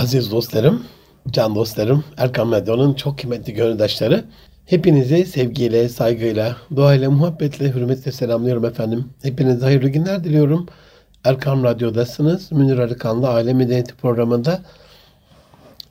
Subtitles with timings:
[0.00, 0.84] Aziz dostlarım,
[1.30, 4.24] can dostlarım, Erkam Radyo'nun çok kıymetli gönüldaşları.
[4.66, 9.04] Hepinizi sevgiyle, saygıyla, duayla, muhabbetle, hürmetle selamlıyorum efendim.
[9.22, 10.66] Hepinize hayırlı günler diliyorum.
[11.24, 12.52] Erkam Radyo'dasınız.
[12.52, 14.62] Münir Arıkan'la Aile Medeniyeti programında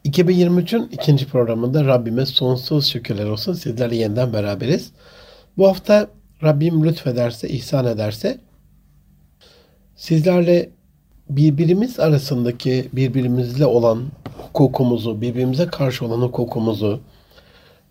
[0.06, 3.54] 2023'ün ikinci programında Rabbime sonsuz şükürler olsun.
[3.54, 4.92] Sizlerle yeniden beraberiz.
[5.58, 6.08] Bu hafta
[6.44, 8.40] Rabbim lütfederse, ihsan ederse
[9.96, 10.70] sizlerle
[11.30, 14.06] birbirimiz arasındaki birbirimizle olan
[14.38, 17.00] hukukumuzu, birbirimize karşı olan hukukumuzu,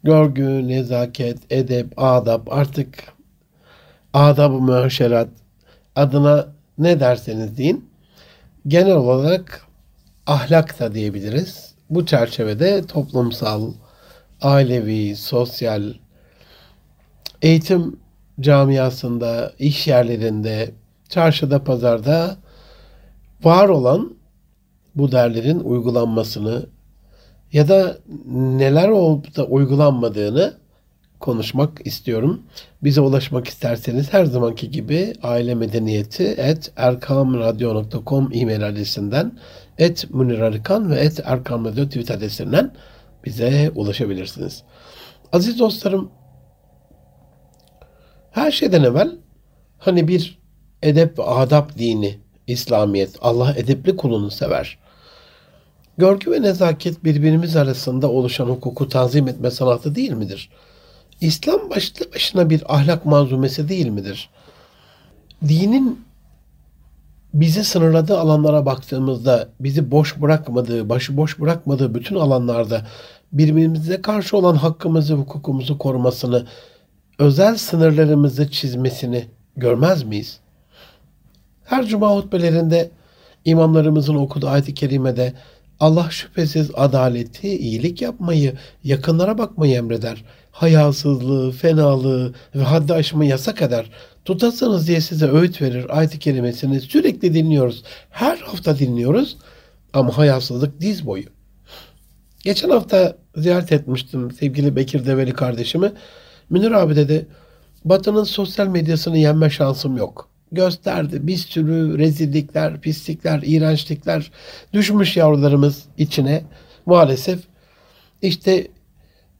[0.02, 3.12] görgü, nezaket, edep, adab artık
[4.12, 5.28] adab-ı mühaşerat
[5.96, 7.88] adına ne derseniz deyin.
[8.68, 9.66] Genel olarak
[10.26, 11.74] ahlak da diyebiliriz.
[11.90, 13.72] Bu çerçevede toplumsal,
[14.42, 15.94] ailevi, sosyal,
[17.42, 17.96] eğitim
[18.40, 20.70] camiasında, iş yerlerinde,
[21.08, 22.36] çarşıda, pazarda
[23.44, 24.14] var olan
[24.94, 26.66] bu değerlerin uygulanmasını
[27.52, 27.98] ya da
[28.34, 30.54] neler olup da uygulanmadığını
[31.20, 32.42] konuşmak istiyorum.
[32.82, 39.38] Bize ulaşmak isterseniz her zamanki gibi aile medeniyeti et erkamradyo.com e-mail adresinden
[39.78, 42.72] et Münir Arıkan ve et Erkam Radyo Twitter adresinden
[43.24, 44.62] bize ulaşabilirsiniz.
[45.32, 46.10] Aziz dostlarım
[48.30, 49.10] her şeyden evvel
[49.78, 50.38] hani bir
[50.82, 54.78] edep ve adap dini İslamiyet Allah edepli kulunu sever.
[55.98, 60.50] Görgü ve nezaket birbirimiz arasında oluşan hukuku tanzim etme sanatı değil midir?
[61.20, 64.30] İslam başlı başına bir ahlak manzumesi değil midir?
[65.48, 66.00] Dinin
[67.34, 72.86] bizi sınırladığı alanlara baktığımızda bizi boş bırakmadığı, başı boş bırakmadığı bütün alanlarda
[73.32, 76.46] birbirimize karşı olan hakkımızı, hukukumuzu korumasını,
[77.18, 80.40] özel sınırlarımızı çizmesini görmez miyiz?
[81.68, 82.90] Her cuma hutbelerinde
[83.44, 85.32] imamlarımızın okuduğu ayet-i kerimede
[85.80, 90.24] Allah şüphesiz adaleti, iyilik yapmayı, yakınlara bakmayı emreder.
[90.50, 93.90] Hayasızlığı, fenalığı ve haddi aşmayı yasak eder.
[94.24, 95.98] Tutasınız diye size öğüt verir.
[95.98, 97.82] Ayet-i kerimesini sürekli dinliyoruz.
[98.10, 99.36] Her hafta dinliyoruz.
[99.92, 101.24] Ama hayasızlık diz boyu.
[102.44, 105.92] Geçen hafta ziyaret etmiştim sevgili Bekir Develi kardeşimi.
[106.50, 107.26] Münir abi dedi,
[107.84, 111.26] Batı'nın sosyal medyasını yenme şansım yok gösterdi.
[111.26, 114.30] Bir sürü rezillikler, pislikler, iğrençlikler
[114.72, 116.42] düşmüş yavrularımız içine.
[116.86, 117.38] Maalesef
[118.22, 118.68] işte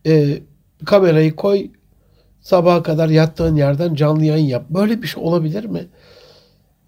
[0.07, 0.39] e,
[0.85, 1.71] kamerayı koy
[2.41, 4.65] sabaha kadar yattığın yerden canlı yayın yap.
[4.71, 5.87] Böyle bir şey olabilir mi?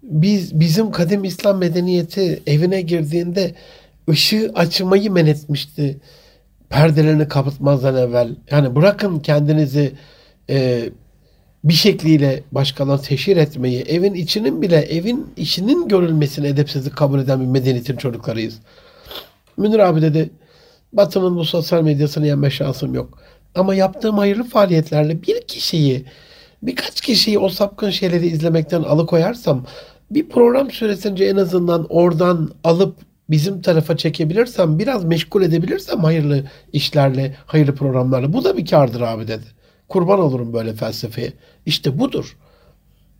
[0.03, 3.55] Biz bizim kadim İslam medeniyeti evine girdiğinde
[4.09, 5.99] ışığı açmayı men etmişti.
[6.69, 8.35] Perdelerini kapatmazdan evvel.
[8.51, 9.93] Yani bırakın kendinizi
[10.49, 10.89] e,
[11.63, 17.45] bir şekliyle başkalarına teşhir etmeyi, evin içinin bile evin işinin görülmesini edepsizlik kabul eden bir
[17.45, 18.59] medeniyetin çocuklarıyız.
[19.57, 20.29] Münir abi dedi,
[20.93, 23.19] Batı'nın bu sosyal medyasını yenme şansım yok.
[23.55, 26.05] Ama yaptığım hayırlı faaliyetlerle bir kişiyi,
[26.63, 29.65] birkaç kişiyi o sapkın şeyleri izlemekten alıkoyarsam,
[30.11, 32.95] bir program süresince en azından oradan alıp
[33.29, 36.43] bizim tarafa çekebilirsem, biraz meşgul edebilirsem hayırlı
[36.73, 39.60] işlerle, hayırlı programlarla bu da bir kardır abi dedi.
[39.91, 41.33] Kurban olurum böyle felsefeye.
[41.65, 42.37] İşte budur.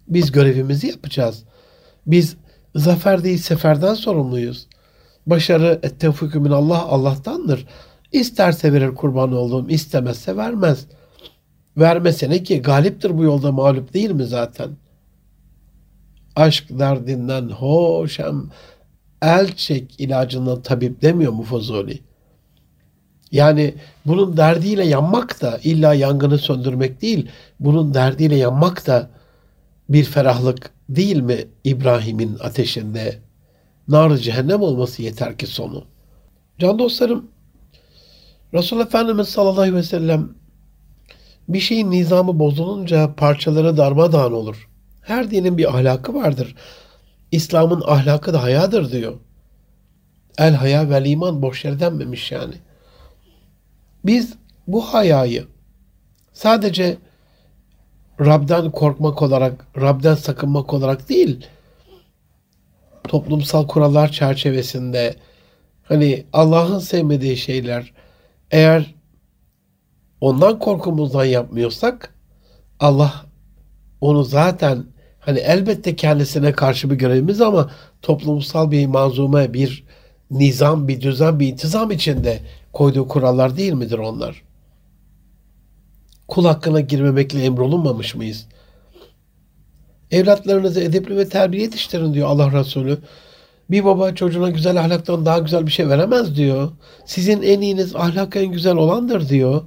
[0.08, 1.44] Biz görevimizi yapacağız.
[2.08, 2.38] Biz
[2.76, 4.68] zafer değil seferden sorumluyuz.
[5.26, 7.68] Başarı ettevfikü Allah Allah'tandır.
[8.12, 10.86] İsterse verir kurban olduğum, istemezse vermez.
[11.78, 14.70] Vermesene ki galiptir bu yolda mağlup değil mi zaten?
[16.36, 18.50] Aşk derdinden hoş hem
[19.22, 22.00] el çek ilacından tabip demiyor mu Fuzuli?
[23.31, 23.75] Yani
[24.06, 29.09] bunun derdiyle yanmak da illa yangını söndürmek değil, bunun derdiyle yanmak da
[29.90, 33.20] bir ferahlık değil mi İbrahim'in ateşinde?
[33.88, 35.84] Nar cehennem olması yeter ki sonu.
[36.59, 37.28] Can dostlarım,
[38.53, 40.30] Resul Efendimiz sallallahu aleyhi ve sellem
[41.50, 44.70] bir şeyin nizamı bozulunca parçaları darmadağın olur.
[45.02, 46.56] Her dinin bir ahlakı vardır.
[47.31, 49.14] İslam'ın ahlakı da hayadır diyor.
[50.38, 52.53] El haya vel iman boş yere denmemiş yani.
[54.06, 54.34] Biz
[54.68, 55.48] bu hayayı
[56.34, 56.98] sadece
[58.20, 61.48] Rab'den korkmak olarak, Rab'den sakınmak olarak değil,
[63.03, 65.16] toplumsal kurallar çerçevesinde
[65.84, 67.94] hani Allah'ın sevmediği şeyler
[68.52, 68.96] eğer
[70.22, 72.14] ondan korkumuzdan yapmıyorsak
[72.80, 73.26] Allah
[74.02, 74.86] onu zaten
[75.20, 77.72] hani elbette kendisine karşı bir görevimiz ama
[78.02, 79.84] toplumsal bir manzume, bir
[80.32, 82.40] nizam, bir düzen, bir intizam içinde
[82.73, 84.44] koyduğu kurallar değil midir onlar?
[86.28, 88.47] Kul hakkına girmemekle emrolunmamış mıyız?
[90.12, 92.97] Evlatlarınızı edepli ve terbiye yetiştirin diyor Allah Resulü.
[93.70, 96.72] Bir baba çocuğuna güzel ahlaktan daha güzel bir şey veremez diyor.
[97.06, 99.62] Sizin en iyiniz ahlak en güzel olandır diyor.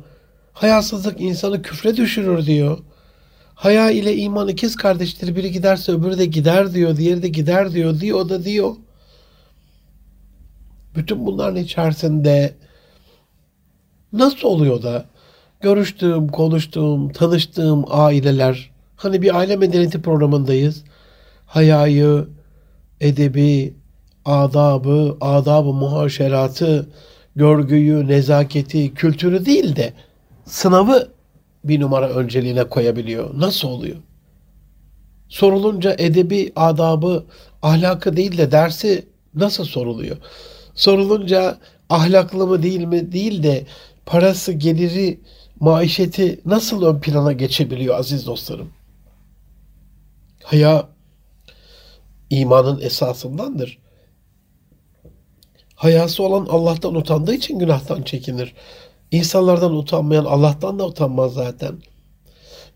[0.52, 2.78] Hayasızlık insanı küfre düşürür diyor.
[3.54, 5.36] Haya ile iman ikiz kardeştir.
[5.36, 6.96] Biri giderse öbürü de gider diyor.
[6.96, 8.00] Diğeri de gider diyor.
[8.00, 8.74] Diyor da diyor.
[10.96, 12.54] Bütün bunların içerisinde
[14.18, 15.04] nasıl oluyor da
[15.60, 20.84] görüştüğüm, konuştuğum, tanıştığım aileler hani bir aile medeniyeti programındayız.
[21.46, 22.28] Hayayı,
[23.00, 23.74] edebi,
[24.24, 26.88] adabı, adabı muhaşeratı,
[27.36, 29.92] görgüyü, nezaketi, kültürü değil de
[30.44, 31.08] sınavı
[31.64, 33.40] bir numara önceliğine koyabiliyor.
[33.40, 33.96] Nasıl oluyor?
[35.28, 37.24] Sorulunca edebi, adabı,
[37.62, 40.16] ahlakı değil de dersi nasıl soruluyor?
[40.74, 41.58] Sorulunca
[41.90, 43.64] ahlaklı mı değil mi değil de
[44.06, 45.20] parası, geliri,
[45.60, 48.72] maişeti nasıl ön plana geçebiliyor aziz dostlarım?
[50.42, 50.88] Haya
[52.30, 53.78] imanın esasındandır.
[55.74, 58.54] Hayası olan Allah'tan utandığı için günahtan çekinir.
[59.10, 61.82] İnsanlardan utanmayan Allah'tan da utanmaz zaten.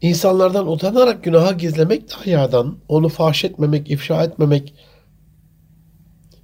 [0.00, 4.74] İnsanlardan utanarak günaha gizlemek de hayadan, onu fahş etmemek, ifşa etmemek.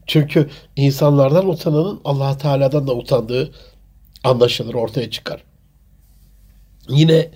[0.06, 3.52] Çünkü insanlardan utananın allah Teala'dan da utandığı
[4.24, 5.44] anlaşılır, ortaya çıkar.
[6.88, 7.30] Yine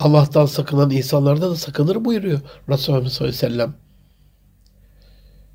[0.00, 3.74] Allah'tan sakınan insanlardan da sakınır buyuruyor Resulullah sallallahu aleyhi ve sellem.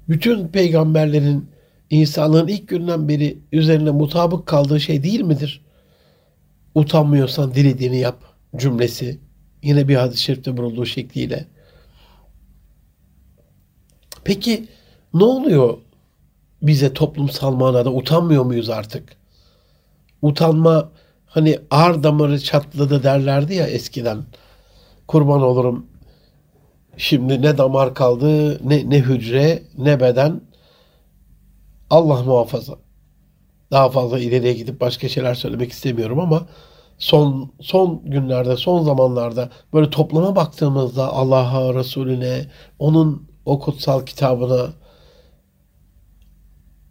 [0.10, 1.50] Bütün peygamberlerin
[1.90, 5.62] insanlığın ilk günden beri üzerine mutabık kaldığı şey değil midir?
[6.76, 8.24] Utanmıyorsan dilediğini yap
[8.56, 9.20] cümlesi.
[9.64, 11.48] Yine bir hadis-i şerifte bulunduğu şekliyle.
[14.24, 14.68] Peki
[15.14, 15.78] ne oluyor
[16.62, 19.17] bize toplumsal manada utanmıyor muyuz artık?
[20.22, 20.90] Utanma
[21.26, 24.24] hani ağır damarı çatladı derlerdi ya eskiden.
[25.08, 25.86] Kurban olurum.
[26.98, 30.42] Şimdi ne damar kaldı, ne, ne hücre, ne beden.
[31.90, 32.74] Allah muhafaza.
[33.72, 36.48] Daha fazla ileriye gidip başka şeyler söylemek istemiyorum ama
[36.98, 42.46] son son günlerde, son zamanlarda böyle topluma baktığımızda Allah'a, Resulüne,
[42.80, 44.68] onun o kutsal kitabına,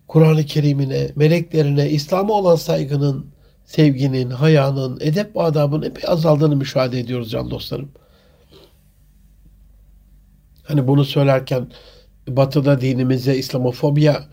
[0.08, 3.26] Kur'an-ı Kerim'ine, meleklerine, İslam'a olan saygının,
[3.64, 7.88] sevginin, hayanın, edep ve adabın epey azaldığını müşahede ediyoruz can dostlarım.
[10.62, 11.68] Hani bunu söylerken
[12.28, 14.24] batıda dinimize İslamofobiya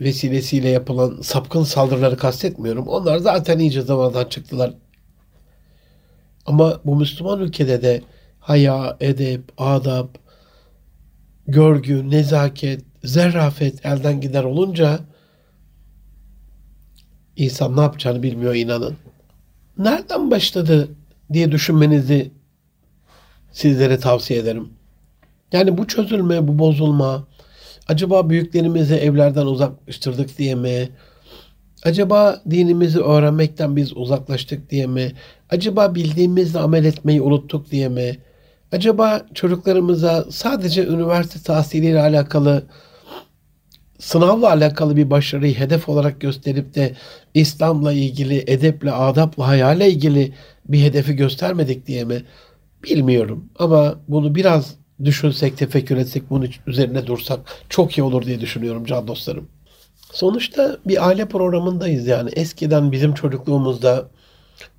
[0.00, 2.88] vesilesiyle yapılan sapkın saldırıları kastetmiyorum.
[2.88, 4.74] Onlar zaten iyice zamandan çıktılar.
[6.46, 8.02] Ama bu Müslüman ülkede de
[8.40, 10.08] haya, edep, adab,
[11.46, 15.00] görgü, nezaket, zerrafet elden gider olunca
[17.40, 18.96] insan ne yapacağını bilmiyor inanın.
[19.78, 20.88] Nereden başladı
[21.32, 22.30] diye düşünmenizi
[23.52, 24.68] sizlere tavsiye ederim.
[25.52, 27.26] Yani bu çözülme, bu bozulma,
[27.88, 30.88] acaba büyüklerimizi evlerden uzaklaştırdık diye mi?
[31.84, 35.12] Acaba dinimizi öğrenmekten biz uzaklaştık diye mi?
[35.50, 38.18] Acaba bildiğimizle amel etmeyi unuttuk diye mi?
[38.72, 42.62] Acaba çocuklarımıza sadece üniversite tahsiliyle alakalı
[44.00, 46.94] sınavla alakalı bir başarıyı hedef olarak gösterip de
[47.34, 50.34] İslam'la ilgili, edeple, adapla, hayale ilgili
[50.68, 52.24] bir hedefi göstermedik diye mi?
[52.84, 53.44] Bilmiyorum.
[53.58, 54.74] Ama bunu biraz
[55.04, 59.48] düşünsek, tefekkür etsek, bunun üzerine dursak çok iyi olur diye düşünüyorum can dostlarım.
[60.12, 62.30] Sonuçta bir aile programındayız yani.
[62.30, 64.08] Eskiden bizim çocukluğumuzda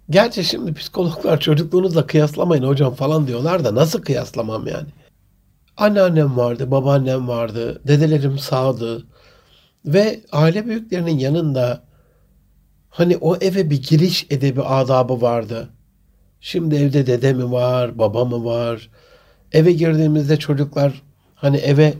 [0.09, 4.87] Gerçi şimdi psikologlar çocukluğunuzla kıyaslamayın hocam falan diyorlar da nasıl kıyaslamam yani?
[5.77, 9.03] Anneannem vardı, babaannem vardı, dedelerim sağdı.
[9.85, 11.83] Ve aile büyüklerinin yanında
[12.89, 15.69] hani o eve bir giriş edebi adabı vardı.
[16.41, 18.89] Şimdi evde dede mi var, baba mı var?
[19.51, 21.01] Eve girdiğimizde çocuklar
[21.35, 21.93] hani eve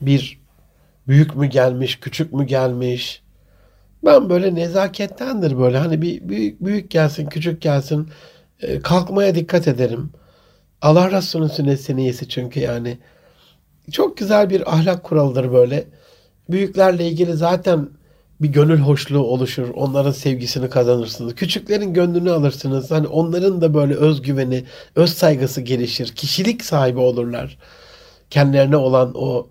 [0.00, 0.40] bir
[1.08, 3.22] büyük mü gelmiş, küçük mü gelmiş?
[4.04, 8.08] Ben böyle nezakettendir böyle hani bir büyük, büyük gelsin, küçük gelsin
[8.60, 10.10] e, kalkmaya dikkat ederim.
[10.82, 12.98] Allah Resulü'nün sünneti niyesi çünkü yani.
[13.92, 15.84] Çok güzel bir ahlak kuralıdır böyle.
[16.50, 17.88] Büyüklerle ilgili zaten
[18.40, 19.68] bir gönül hoşluğu oluşur.
[19.74, 21.34] Onların sevgisini kazanırsınız.
[21.34, 22.90] Küçüklerin gönlünü alırsınız.
[22.90, 24.64] Hani onların da böyle özgüveni,
[24.96, 26.08] öz saygısı gelişir.
[26.14, 27.58] Kişilik sahibi olurlar.
[28.30, 29.48] Kendilerine olan o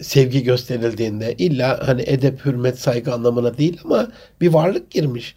[0.00, 4.08] sevgi gösterildiğinde illa hani edep, hürmet, saygı anlamına değil ama
[4.40, 5.36] bir varlık girmiş.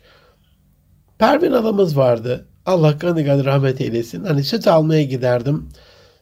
[1.19, 2.47] Pervin adamız vardı.
[2.65, 4.23] Allah kanı kanı rahmet eylesin.
[4.23, 5.69] Hani süt almaya giderdim.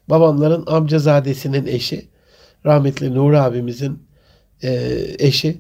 [0.10, 2.10] Babamların amcazadesinin eşi.
[2.66, 4.09] Rahmetli Nur abimizin
[4.64, 5.58] e, eşi.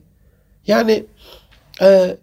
[0.68, 1.06] Yani
[1.82, 2.18] e,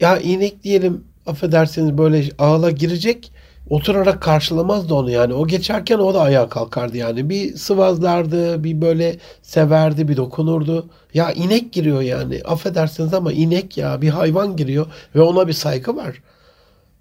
[0.00, 3.32] ya inek diyelim affedersiniz böyle ağla girecek.
[3.70, 5.34] oturarak karşılamazdı onu yani.
[5.34, 7.28] O geçerken o da ayağa kalkardı yani.
[7.30, 10.90] Bir sıvazlardı, bir böyle severdi, bir dokunurdu.
[11.14, 12.40] Ya inek giriyor yani.
[12.44, 16.22] Affedersiniz ama inek ya bir hayvan giriyor ve ona bir saygı var.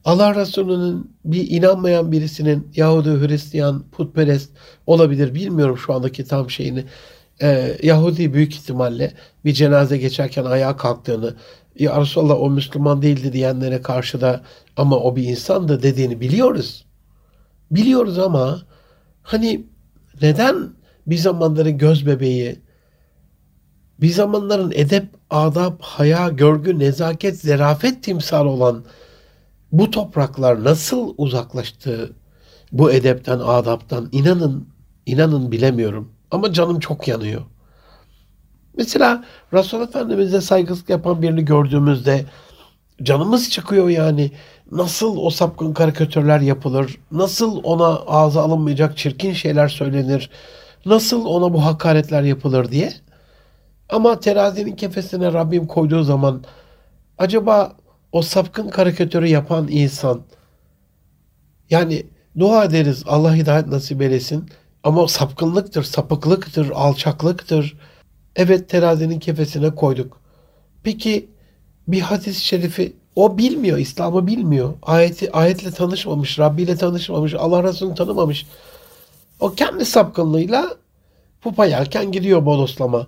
[0.06, 4.52] Allah Resulü'nün bir inanmayan birisinin Yahudi, Hristiyan, putperest
[4.88, 6.86] olabilir bilmiyorum şu andaki tam şeyini.
[7.42, 9.14] Ee, Yahudi büyük ihtimalle
[9.46, 11.36] bir cenaze geçerken ayağa kalktığını,
[11.80, 14.44] ya Resulallah o Müslüman değildi diyenlere karşı da
[14.78, 16.86] ama o bir insandı dediğini biliyoruz.
[17.72, 18.62] Biliyoruz ama
[19.24, 19.66] hani
[20.22, 20.70] neden
[21.08, 22.60] bir zamanların göz bebeği,
[24.02, 28.86] bir zamanların edep, adab, haya, görgü, nezaket, zerafet timsal olan
[29.72, 32.14] bu topraklar nasıl uzaklaştı
[32.72, 34.10] bu edepten, adaptan?
[34.12, 34.68] İnanın,
[35.06, 36.19] inanın bilemiyorum.
[36.32, 37.42] Ama canım çok yanıyor.
[38.78, 42.26] Mesela Resulullah Efendimiz'e saygısızlık yapan birini gördüğümüzde
[43.04, 44.32] canımız çıkıyor yani.
[44.72, 46.98] Nasıl o sapkın karikatürler yapılır?
[47.12, 50.30] Nasıl ona ağza alınmayacak çirkin şeyler söylenir?
[50.86, 52.94] Nasıl ona bu hakaretler yapılır diye.
[53.90, 56.44] Ama terazinin kefesine Rabbim koyduğu zaman
[57.18, 57.76] acaba
[58.12, 60.22] o sapkın karikatürü yapan insan
[61.70, 62.06] yani
[62.40, 64.50] dua ederiz Allah hidayet nasip eylesin
[64.84, 67.78] ama sapkınlıktır, sapıklıktır, alçaklıktır.
[68.36, 70.18] Evet terazinin kefesine koyduk.
[70.84, 71.30] Peki
[71.88, 74.74] bir hadis-i şerifi o bilmiyor, İslam'ı bilmiyor.
[74.82, 78.46] Ayeti, ayetle tanışmamış, Rabbi ile tanışmamış, Allah Resulü'nü tanımamış.
[79.40, 80.76] O kendi sapkınlığıyla
[81.42, 83.08] pupa yelken gidiyor bodoslama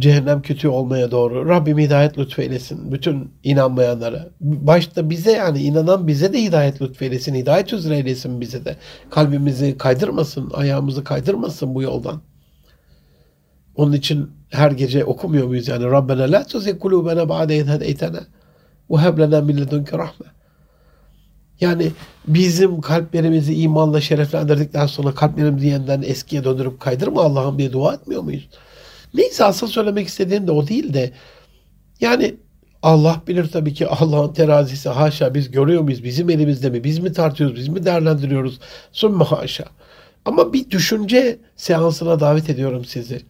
[0.00, 1.48] cehennem kötü olmaya doğru.
[1.48, 4.28] Rabbim hidayet lütfeylesin bütün inanmayanlara.
[4.40, 7.34] Başta bize yani inanan bize de hidayet lütfeylesin.
[7.34, 8.76] Hidayet üzere eylesin bize de.
[9.10, 12.20] Kalbimizi kaydırmasın, ayağımızı kaydırmasın bu yoldan.
[13.76, 18.20] Onun için her gece okumuyor muyuz yani Rabbena la tuzigh kulubena ba'de idh hedeytena
[18.90, 19.42] ve heb lena
[19.98, 20.26] rahme.
[21.60, 21.92] Yani
[22.28, 28.48] bizim kalplerimizi imanla şereflendirdikten sonra kalplerimizi yeniden eskiye döndürüp kaydırma Allah'ım diye dua etmiyor muyuz?
[29.14, 31.12] Neyse asıl söylemek istediğim de o değil de
[32.00, 32.34] yani
[32.82, 36.04] Allah bilir tabii ki Allah'ın terazisi haşa biz görüyor muyuz?
[36.04, 36.84] Bizim elimizde mi?
[36.84, 37.56] Biz mi tartıyoruz?
[37.56, 38.60] Biz mi değerlendiriyoruz?
[38.92, 39.64] Sümme haşa.
[40.24, 43.20] Ama bir düşünce seansına davet ediyorum sizi.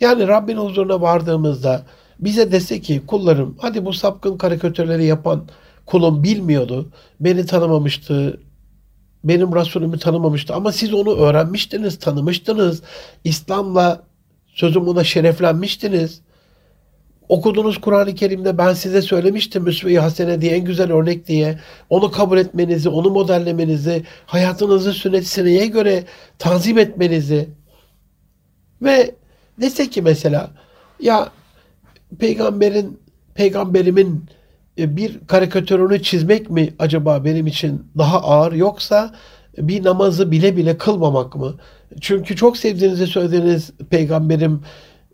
[0.00, 1.82] Yani Rabbin huzuruna vardığımızda
[2.20, 5.44] bize dese ki kullarım hadi bu sapkın karikatürleri yapan
[5.86, 6.88] kulum bilmiyordu.
[7.20, 8.40] Beni tanımamıştı.
[9.24, 10.54] Benim Resulümü tanımamıştı.
[10.54, 12.82] Ama siz onu öğrenmiştiniz, tanımıştınız.
[13.24, 14.02] İslam'la
[14.54, 16.20] Sözüm ona şereflenmiştiniz.
[17.28, 21.58] Okuduğunuz Kur'an-ı Kerim'de ben size söylemiştim Müsve-i Hasene diye en güzel örnek diye.
[21.90, 26.04] Onu kabul etmenizi, onu modellemenizi, hayatınızı sünnet seneye göre
[26.38, 27.48] tanzim etmenizi.
[28.82, 29.14] Ve
[29.60, 30.50] dese ki mesela
[31.00, 31.28] ya
[32.18, 33.00] peygamberin
[33.34, 34.24] peygamberimin
[34.78, 39.14] e, bir karikatürünü çizmek mi acaba benim için daha ağır yoksa
[39.58, 41.54] bir namazı bile bile kılmamak mı?
[42.00, 44.60] Çünkü çok sevdiğinizi söylediğiniz peygamberim,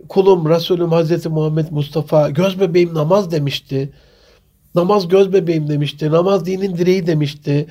[0.09, 3.93] kulum, Resulüm Hazreti Muhammed Mustafa göz bebeğim namaz demişti.
[4.75, 6.11] Namaz göz bebeğim demişti.
[6.11, 7.67] Namaz dinin direği demişti.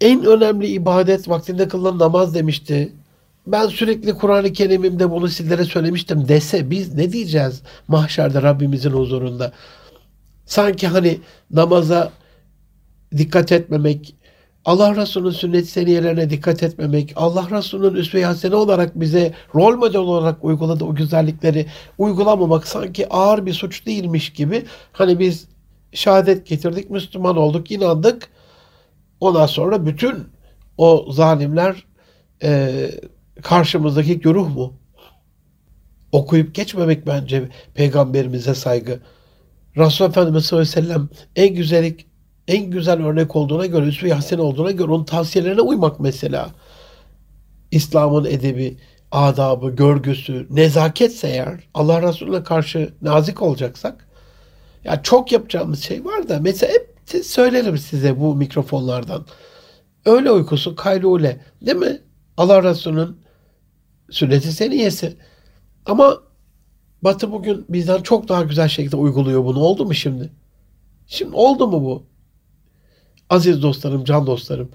[0.00, 2.92] En önemli ibadet vaktinde kılınan namaz demişti.
[3.46, 9.52] Ben sürekli Kur'an-ı Kerim'imde bunu sizlere söylemiştim dese biz ne diyeceğiz mahşerde Rabbimizin huzurunda?
[10.46, 12.12] Sanki hani namaza
[13.16, 14.14] dikkat etmemek,
[14.64, 20.44] Allah Resulü'nün sünnet seniyelerine dikkat etmemek, Allah Resulü'nün üsve-i hasene olarak bize rol model olarak
[20.44, 21.66] uyguladığı o güzellikleri
[21.98, 25.48] uygulamamak sanki ağır bir suç değilmiş gibi hani biz
[25.92, 28.28] şehadet getirdik, Müslüman olduk, inandık.
[29.20, 30.28] Ondan sonra bütün
[30.78, 31.84] o zalimler
[32.42, 32.90] e,
[33.42, 34.74] karşımızdaki güruh mu?
[36.12, 39.00] Okuyup geçmemek bence peygamberimize saygı.
[39.76, 42.11] Resulullah Efendimiz sallallahu aleyhi ve sellem en güzellik
[42.48, 46.50] en güzel örnek olduğuna göre, üsve hasen olduğuna göre onun tavsiyelerine uymak mesela.
[47.70, 48.78] İslam'ın edebi,
[49.10, 54.08] adabı, görgüsü, nezaketse eğer Allah Resulüne karşı nazik olacaksak
[54.84, 56.92] ya çok yapacağımız şey var da mesela hep
[57.24, 59.26] söylerim size bu mikrofonlardan.
[60.04, 62.00] Öyle uykusu kaylule değil mi?
[62.36, 63.16] Allah Resulü'nün
[64.10, 65.16] sünneti seniyesi.
[65.86, 66.18] Ama
[67.02, 69.60] Batı bugün bizden çok daha güzel şekilde uyguluyor bunu.
[69.60, 70.32] Oldu mu şimdi?
[71.06, 72.11] Şimdi oldu mu bu?
[73.32, 74.70] Aziz dostlarım, can dostlarım.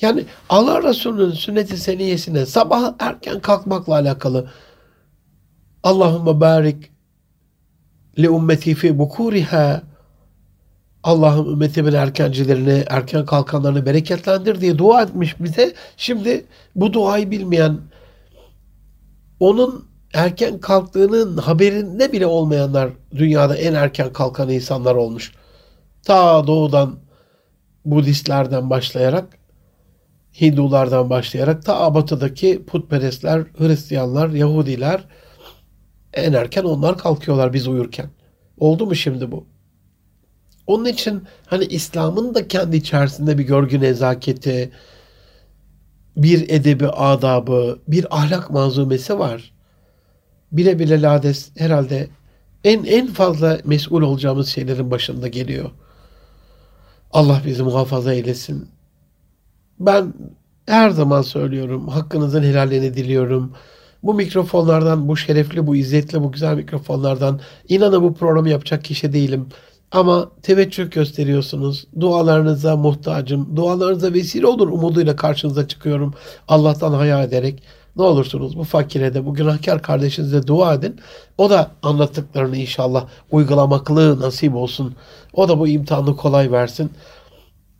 [0.00, 4.50] Yani Allah Resulü'nün sünnet-i seniyesine sabah erken kalkmakla alakalı
[5.82, 6.90] Allahümme barik
[8.18, 9.82] li ümmeti fi bukuriha
[11.02, 15.74] Allah'ım ümmetimin erkencilerini, erken kalkanlarını bereketlendir diye dua etmiş bize.
[15.96, 17.80] Şimdi bu duayı bilmeyen,
[19.40, 25.32] onun erken kalktığının haberinde bile olmayanlar dünyada en erken kalkan insanlar olmuş.
[26.02, 27.07] Ta doğudan
[27.90, 29.38] Budistlerden başlayarak
[30.40, 35.04] Hindulardan başlayarak ta batıdaki putperestler, Hristiyanlar, Yahudiler
[36.14, 38.10] en erken onlar kalkıyorlar biz uyurken.
[38.58, 39.46] Oldu mu şimdi bu?
[40.66, 44.70] Onun için hani İslam'ın da kendi içerisinde bir görgü nezaketi,
[46.16, 49.52] bir edebi adabı, bir ahlak manzumesi var.
[50.52, 52.08] Bile bile lades herhalde
[52.64, 55.70] en en fazla mesul olacağımız şeylerin başında geliyor.
[57.10, 58.68] Allah bizi muhafaza eylesin.
[59.80, 60.14] Ben
[60.66, 63.52] her zaman söylüyorum, hakkınızın helalini diliyorum.
[64.02, 69.46] Bu mikrofonlardan, bu şerefli, bu izzetli, bu güzel mikrofonlardan inanın bu programı yapacak kişi değilim.
[69.92, 71.86] Ama teveccüh gösteriyorsunuz.
[72.00, 73.56] Dualarınıza muhtacım.
[73.56, 76.14] Dualarınıza vesile olur umuduyla karşınıza çıkıyorum.
[76.48, 77.62] Allah'tan haya ederek.
[77.98, 81.00] Ne olursunuz bu fakire de bu günahkar kardeşinize dua edin.
[81.38, 84.94] O da anlattıklarını inşallah uygulamaklığı nasip olsun.
[85.32, 86.90] O da bu imtihanı kolay versin.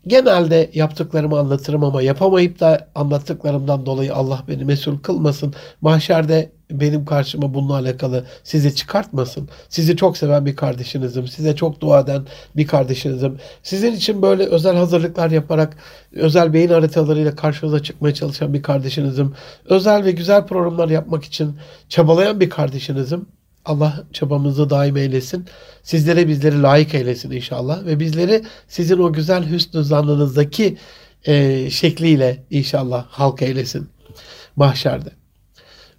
[0.09, 5.55] Genelde yaptıklarımı anlatırım ama yapamayıp da anlattıklarımdan dolayı Allah beni mesul kılmasın.
[5.81, 9.49] Mahşerde benim karşıma bununla alakalı sizi çıkartmasın.
[9.69, 11.29] Sizi çok seven bir kardeşinizim.
[11.29, 12.23] Size çok dua eden
[12.57, 13.39] bir kardeşinizim.
[13.63, 15.77] Sizin için böyle özel hazırlıklar yaparak
[16.13, 19.35] özel beyin haritalarıyla karşınıza çıkmaya çalışan bir kardeşinizim.
[19.65, 21.57] Özel ve güzel programlar yapmak için
[21.89, 23.27] çabalayan bir kardeşinizim.
[23.65, 25.47] Allah çabamızı daim eylesin.
[25.83, 27.85] Sizlere bizleri layık eylesin inşallah.
[27.85, 30.77] Ve bizleri sizin o güzel hüsnü zannınızdaki
[31.25, 33.89] e, şekliyle inşallah halk eylesin
[34.57, 35.11] mahşerde.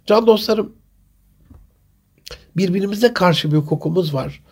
[0.06, 0.72] Can dostlarım
[2.56, 4.42] birbirimize karşı bir hukukumuz var.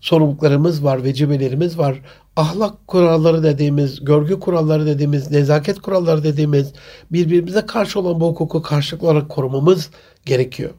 [0.00, 2.02] Sorumluluklarımız var, vecibelerimiz var.
[2.36, 6.72] Ahlak kuralları dediğimiz, görgü kuralları dediğimiz, nezaket kuralları dediğimiz
[7.12, 9.90] birbirimize karşı olan bu hukuku karşılıklı olarak korumamız
[10.26, 10.70] gerekiyor.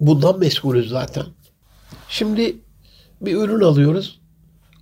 [0.00, 1.24] Bundan mesulüz zaten.
[2.08, 2.56] Şimdi
[3.20, 4.20] bir ürün alıyoruz.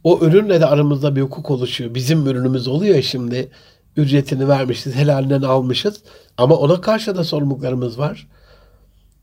[0.04, 1.94] O ürünle de aramızda bir hukuk oluşuyor.
[1.94, 3.50] Bizim ürünümüz oluyor şimdi.
[3.96, 6.02] Ücretini vermişiz, helalinden almışız.
[6.36, 8.26] Ama ona karşı da sorumluluklarımız var.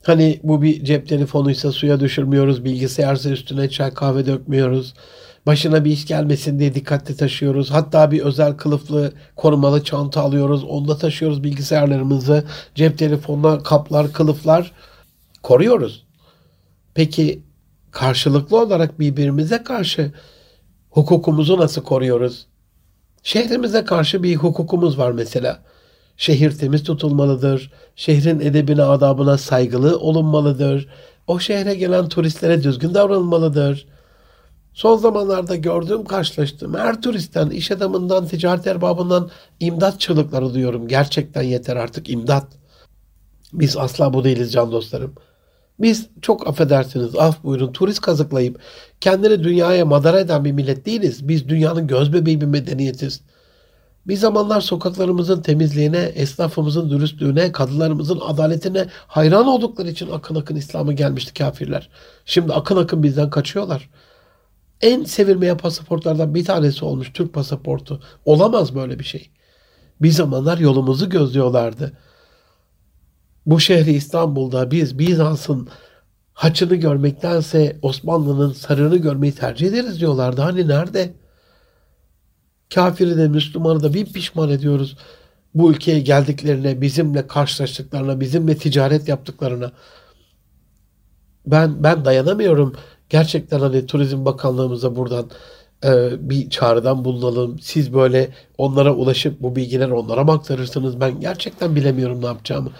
[0.03, 4.93] Hani bu bir cep telefonuysa suya düşürmüyoruz, bilgisayarsa üstüne çay kahve dökmüyoruz.
[5.45, 7.71] Başına bir iş gelmesin diye dikkatli taşıyoruz.
[7.71, 10.63] Hatta bir özel kılıflı korumalı çanta alıyoruz.
[10.63, 12.43] Onda taşıyoruz bilgisayarlarımızı,
[12.75, 14.71] cep telefonlar, kaplar, kılıflar
[15.43, 16.05] koruyoruz.
[16.93, 17.43] Peki
[17.91, 20.11] karşılıklı olarak birbirimize karşı
[20.89, 22.47] hukukumuzu nasıl koruyoruz?
[23.23, 25.63] Şehrimize karşı bir hukukumuz var mesela.
[26.17, 27.71] Şehir temiz tutulmalıdır.
[27.95, 30.87] Şehrin edebine, adabına saygılı olunmalıdır.
[31.27, 33.87] O şehre gelen turistlere düzgün davranılmalıdır.
[34.73, 39.29] Son zamanlarda gördüğüm, karşılaştığım her turistten, iş adamından, ticaret erbabından
[39.59, 40.87] imdat çığlıkları duyuyorum.
[40.87, 42.47] Gerçekten yeter artık imdat.
[43.53, 45.15] Biz asla bu değiliz can dostlarım.
[45.79, 48.59] Biz çok affedersiniz af buyurun turist kazıklayıp
[49.01, 51.27] kendini dünyaya madara eden bir millet değiliz.
[51.27, 53.21] Biz dünyanın göz bebeği bir medeniyetiz.
[54.07, 61.33] Bir zamanlar sokaklarımızın temizliğine, esnafımızın dürüstlüğüne, kadınlarımızın adaletine hayran oldukları için akın akın İslam'a gelmişti
[61.33, 61.89] kafirler.
[62.25, 63.89] Şimdi akın akın bizden kaçıyorlar.
[64.81, 68.01] En sevilmeyen pasaportlardan bir tanesi olmuş Türk pasaportu.
[68.25, 69.29] Olamaz böyle bir şey.
[70.01, 71.93] Bir zamanlar yolumuzu gözlüyorlardı
[73.45, 75.69] bu şehri İstanbul'da biz Bizans'ın
[76.33, 80.41] haçını görmektense Osmanlı'nın sarığını görmeyi tercih ederiz diyorlardı.
[80.41, 81.13] Hani nerede?
[82.73, 84.97] Kafiri de Müslümanı da bir pişman ediyoruz.
[85.55, 89.71] Bu ülkeye geldiklerine, bizimle karşılaştıklarına, bizimle ticaret yaptıklarına.
[91.47, 92.75] Ben ben dayanamıyorum.
[93.09, 95.29] Gerçekten hani Turizm Bakanlığımıza buradan
[95.83, 97.59] e, bir çağrıdan bulunalım.
[97.59, 100.99] Siz böyle onlara ulaşıp bu bilgileri onlara mı aktarırsınız?
[100.99, 102.71] Ben gerçekten bilemiyorum ne yapacağımı.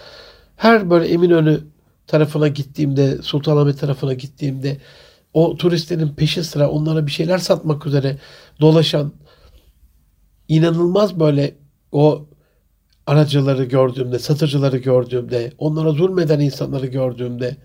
[0.55, 1.59] Her böyle Eminönü
[2.07, 4.77] tarafına gittiğimde, Sultanahmet tarafına gittiğimde
[5.33, 8.17] o turistlerin peşi sıra onlara bir şeyler satmak üzere
[8.61, 9.13] dolaşan
[10.47, 11.55] inanılmaz böyle
[11.91, 12.25] o
[13.07, 17.57] aracıları gördüğümde, satıcıları gördüğümde, onlara zulmeden insanları gördüğümde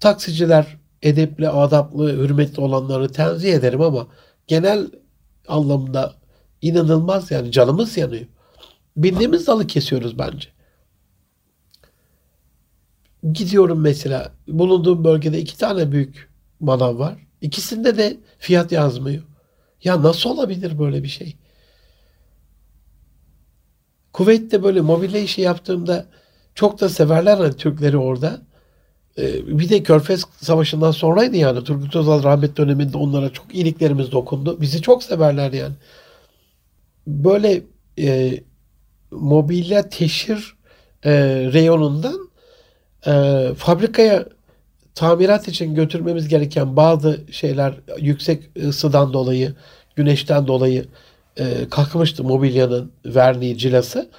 [0.00, 4.06] taksiciler edepli, adaplı, hürmetli olanları tenzih ederim ama
[4.46, 4.90] genel
[5.48, 6.14] anlamda
[6.62, 8.26] inanılmaz yani canımız yanıyor.
[8.96, 10.48] Bindiğimiz dalı kesiyoruz bence.
[13.32, 16.30] Gidiyorum mesela bulunduğum bölgede iki tane büyük
[16.60, 17.18] manav var.
[17.40, 19.22] İkisinde de fiyat yazmıyor.
[19.84, 21.36] Ya nasıl olabilir böyle bir şey?
[24.12, 26.06] Kuveyt'te böyle mobilya işi yaptığımda
[26.54, 28.40] çok da severler hani Türkleri orada.
[29.18, 31.64] Ee, bir de Körfez Savaşı'ndan sonraydı yani.
[31.64, 34.60] Turgut Özal rahmet döneminde onlara çok iyiliklerimiz dokundu.
[34.60, 35.74] Bizi çok severler yani.
[37.06, 37.62] Böyle
[37.98, 38.40] e,
[39.10, 40.54] mobilya teşhir
[41.04, 41.12] e,
[41.52, 42.29] reyonundan
[43.06, 44.24] e, fabrikaya
[44.94, 49.54] tamirat için götürmemiz gereken bazı şeyler yüksek ısıdan dolayı,
[49.96, 50.84] güneşten dolayı
[51.36, 54.10] e, kalkmıştı mobilyanın verniği cilası.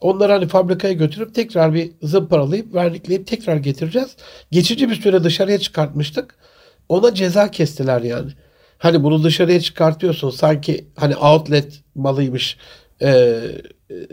[0.00, 4.16] Onları hani fabrikaya götürüp tekrar bir zımparalayıp vernikleyip tekrar getireceğiz.
[4.50, 6.34] Geçici bir süre dışarıya çıkartmıştık.
[6.88, 8.30] Ona ceza kestiler yani.
[8.78, 12.56] Hani bunu dışarıya çıkartıyorsun sanki hani outlet malıymış
[13.02, 13.40] e,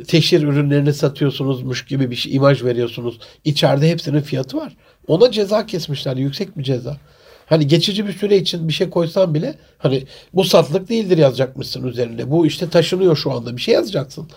[0.08, 3.20] teşhir ürünlerini satıyorsunuzmuş gibi bir şey, imaj veriyorsunuz.
[3.46, 4.76] İçeride hepsinin fiyatı var.
[5.08, 6.98] Ona ceza kesmişler yüksek bir ceza.
[7.46, 12.32] Hani geçici bir süre için bir şey koysan bile hani bu satılık değildir yazacakmışsın üzerinde.
[12.32, 14.28] Bu işte taşınıyor şu anda bir şey yazacaksın.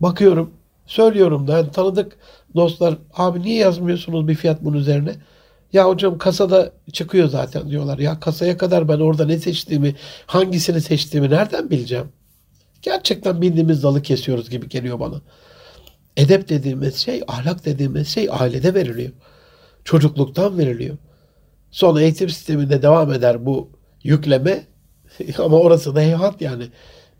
[0.00, 0.50] Bakıyorum
[0.86, 2.16] söylüyorum da yani tanıdık
[2.54, 5.14] dostlar abi niye yazmıyorsunuz bir fiyat bunun üzerine?
[5.72, 7.98] Ya hocam kasada çıkıyor zaten diyorlar.
[7.98, 9.94] Ya kasaya kadar ben orada ne seçtiğimi,
[10.26, 12.12] hangisini seçtiğimi nereden bileceğim?
[12.86, 15.20] Gerçekten bildiğimiz dalı kesiyoruz gibi geliyor bana.
[16.16, 19.12] Edep dediğimiz şey, ahlak dediğimiz şey ailede veriliyor.
[19.84, 20.96] Çocukluktan veriliyor.
[21.70, 23.70] Sonra eğitim sisteminde devam eder bu
[24.02, 24.66] yükleme.
[25.38, 26.64] Ama orası da heyhat yani.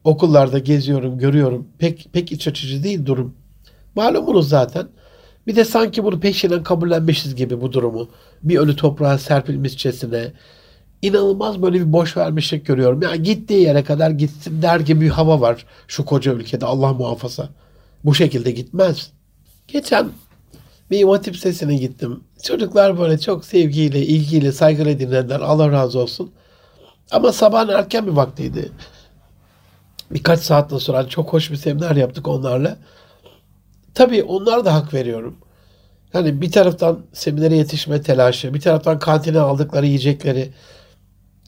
[0.05, 1.68] Okullarda geziyorum, görüyorum.
[1.79, 3.35] Pek pek iç açıcı değil durum.
[3.94, 4.88] Malumunuz zaten.
[5.46, 8.09] Bir de sanki bunu peşinden kabullenmişiz gibi bu durumu.
[8.42, 10.33] Bir ölü toprağa serpilmişçesine.
[11.02, 13.02] İnanılmaz böyle bir boş vermişlik görüyorum.
[13.02, 17.48] Ya gittiği yere kadar gitsin der gibi bir hava var şu koca ülkede Allah muhafaza.
[18.04, 19.11] Bu şekilde gitmez.
[19.68, 20.11] Geçen
[20.90, 22.24] bir imam hatip sesine gittim.
[22.42, 25.40] Çocuklar böyle çok sevgiyle, ilgiyle, saygıyla dinlediler.
[25.40, 26.32] Allah razı olsun.
[27.11, 28.72] Ama sabahın erken bir vaktiydi.
[30.11, 32.76] Birkaç saatten sonra çok hoş bir seminer yaptık onlarla.
[33.94, 35.37] Tabii onlar da hak veriyorum.
[36.12, 40.52] Hani bir taraftan seminere yetişme telaşı, bir taraftan kantine aldıkları yiyecekleri.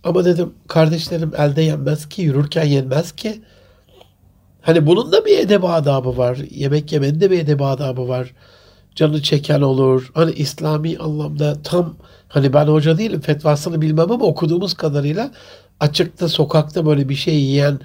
[0.05, 3.43] Ama dedim kardeşlerim elde yenmez ki, yürürken yenmez ki.
[4.63, 6.39] Hani bunun da bir edeb adabı var.
[6.51, 8.35] Yemek yemenin de bir edeb adabı var.
[8.95, 10.11] Canı çeken olur.
[10.15, 11.97] Hani İslami anlamda tam
[12.29, 15.31] hani ben hoca değilim fetvasını bilmem ama okuduğumuz kadarıyla
[15.81, 17.81] açıkta sokakta böyle bir şey yiyen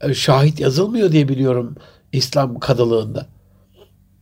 [0.00, 1.76] e, şahit yazılmıyor diye biliyorum
[2.12, 3.26] İslam kadılığında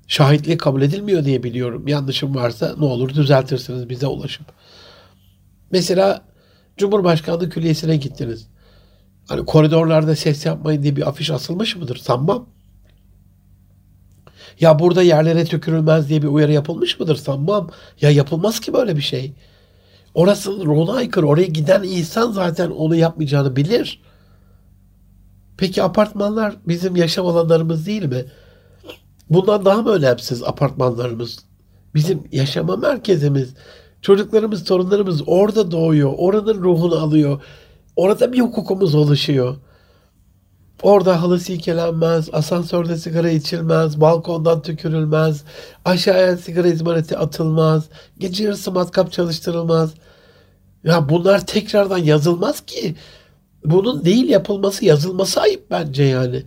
[0.08, 1.88] şahitliği kabul edilmiyor diye biliyorum.
[1.88, 4.46] Yanlışım varsa ne olur düzeltirsiniz bize ulaşıp.
[5.70, 6.22] Mesela
[6.78, 8.46] Cumhurbaşkanlığı Külliyesi'ne gittiniz.
[9.28, 11.96] Hani koridorlarda ses yapmayın diye bir afiş asılmış mıdır?
[11.96, 12.48] Sanmam.
[14.60, 17.16] Ya burada yerlere tükürülmez diye bir uyarı yapılmış mıdır?
[17.16, 17.70] Sanmam.
[18.00, 19.32] Ya yapılmaz ki böyle bir şey.
[20.14, 21.26] Orası ruhuna aykırı.
[21.26, 24.02] Oraya giden insan zaten onu yapmayacağını bilir.
[25.56, 28.24] Peki apartmanlar bizim yaşam alanlarımız değil mi?
[29.30, 31.38] Bundan daha mı önemsiz apartmanlarımız?
[31.94, 33.54] Bizim yaşama merkezimiz.
[34.02, 36.14] Çocuklarımız, torunlarımız orada doğuyor.
[36.16, 37.42] Oranın ruhunu alıyor.
[37.96, 39.56] Orada bir hukukumuz oluşuyor.
[40.82, 45.44] Orada halı silkelenmez, asansörde sigara içilmez, balkondan tükürülmez,
[45.84, 47.84] aşağıya sigara izmariti atılmaz,
[48.18, 49.94] gece yarısı matkap çalıştırılmaz.
[50.84, 52.94] Ya bunlar tekrardan yazılmaz ki.
[53.64, 56.42] Bunun değil yapılması, yazılması ayıp bence yani.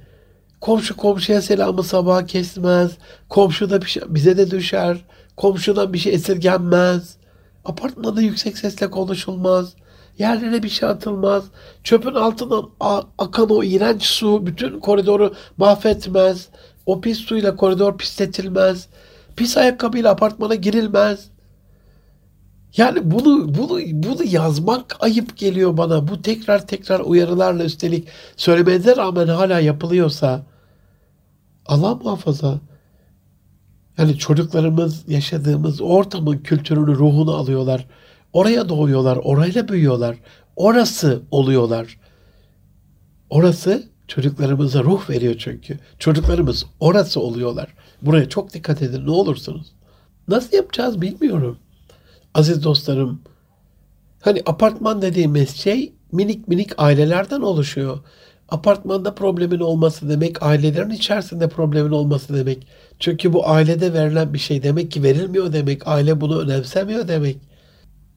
[0.61, 2.91] Komşu komşuya selamı sabah kesmez.
[3.29, 4.97] Komşu da bir şey, bize de düşer.
[5.37, 7.20] Komşudan bir şey esirgenmez.
[7.65, 9.73] Apartmanda yüksek sesle konuşulmaz.
[10.17, 11.43] Yerlere bir şey atılmaz.
[11.83, 12.69] Çöpün altından
[13.17, 16.49] akan o iğrenç su bütün koridoru mahvetmez.
[16.85, 18.87] O pis suyla koridor pisletilmez.
[19.35, 21.29] Pis ayakkabıyla apartmana girilmez.
[22.77, 26.07] Yani bunu bunu bunu yazmak ayıp geliyor bana.
[26.07, 30.43] Bu tekrar tekrar uyarılarla üstelik söylemenize rağmen hala yapılıyorsa
[31.65, 32.59] Allah muhafaza.
[34.01, 37.85] Yani çocuklarımız yaşadığımız ortamın kültürünü, ruhunu alıyorlar.
[38.33, 40.17] Oraya doğuyorlar, orayla büyüyorlar.
[40.55, 41.99] Orası oluyorlar.
[43.29, 45.79] Orası çocuklarımıza ruh veriyor çünkü.
[45.99, 47.73] Çocuklarımız orası oluyorlar.
[48.01, 49.67] Buraya çok dikkat edin ne olursunuz.
[50.27, 51.57] Nasıl yapacağız bilmiyorum.
[52.33, 53.21] Aziz dostlarım,
[54.21, 57.99] hani apartman dediğimiz şey minik minik ailelerden oluşuyor.
[58.51, 62.67] Apartmanda problemin olması demek, ailelerin içerisinde problemin olması demek.
[62.99, 65.87] Çünkü bu ailede verilen bir şey demek ki verilmiyor demek.
[65.87, 67.37] Aile bunu önemsemiyor demek.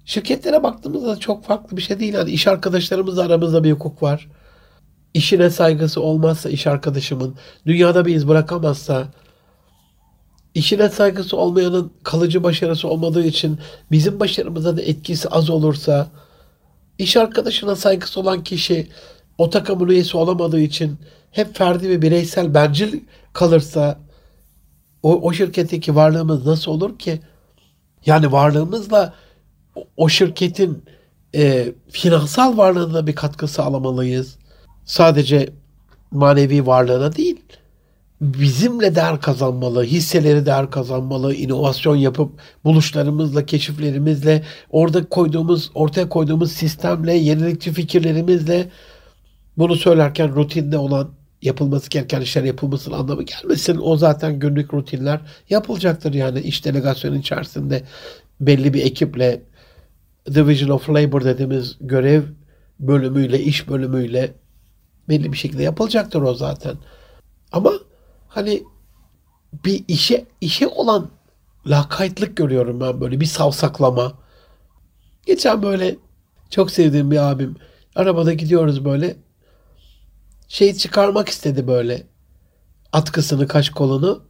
[0.05, 2.14] Şirketlere baktığımızda çok farklı bir şey değil.
[2.14, 4.29] Yani iş arkadaşlarımızla aramızda bir hukuk var.
[5.14, 7.35] İşine saygısı olmazsa iş arkadaşımın,
[7.66, 9.09] dünyada bir iz bırakamazsa,
[10.55, 13.59] işine saygısı olmayanın kalıcı başarısı olmadığı için
[13.90, 16.07] bizim başarımıza da etkisi az olursa,
[16.99, 18.88] iş arkadaşına saygısı olan kişi
[19.38, 20.99] o takımın üyesi olamadığı için
[21.31, 23.01] hep ferdi ve bireysel bencil
[23.33, 23.99] kalırsa
[25.03, 27.20] o, o şirketteki varlığımız nasıl olur ki?
[28.07, 29.14] Yani varlığımızla
[29.97, 30.85] o, şirketin
[31.35, 34.38] e, finansal varlığına bir katkı sağlamalıyız.
[34.85, 35.49] Sadece
[36.11, 37.40] manevi varlığına değil.
[38.20, 42.31] Bizimle değer kazanmalı, hisseleri değer kazanmalı, inovasyon yapıp
[42.64, 48.70] buluşlarımızla, keşiflerimizle, orada koyduğumuz, ortaya koyduğumuz sistemle, yenilikçi fikirlerimizle
[49.59, 51.11] bunu söylerken rutinde olan
[51.43, 53.79] yapılması gereken işler yapılmasının anlamı gelmesin.
[53.83, 57.83] O zaten günlük rutinler yapılacaktır yani iş delegasyonu içerisinde
[58.40, 59.43] belli bir ekiple
[60.35, 62.23] Division of Labor dediğimiz görev
[62.81, 64.35] bölümüyle, iş bölümüyle
[65.09, 66.77] belli bir şekilde yapılacaktır o zaten.
[67.53, 67.73] Ama
[68.29, 68.62] hani
[69.64, 71.11] bir işe işe olan
[71.67, 74.12] lakaytlık görüyorum ben böyle bir savsaklama.
[75.27, 75.97] Geçen böyle
[76.51, 77.57] çok sevdiğim bir abim
[77.95, 79.17] arabada gidiyoruz böyle
[80.48, 82.02] şey çıkarmak istedi böyle
[82.92, 84.22] atkısını kaş kolunu.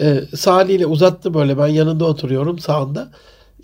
[0.00, 3.10] Ee, sağ uzattı böyle ben yanında oturuyorum sağında.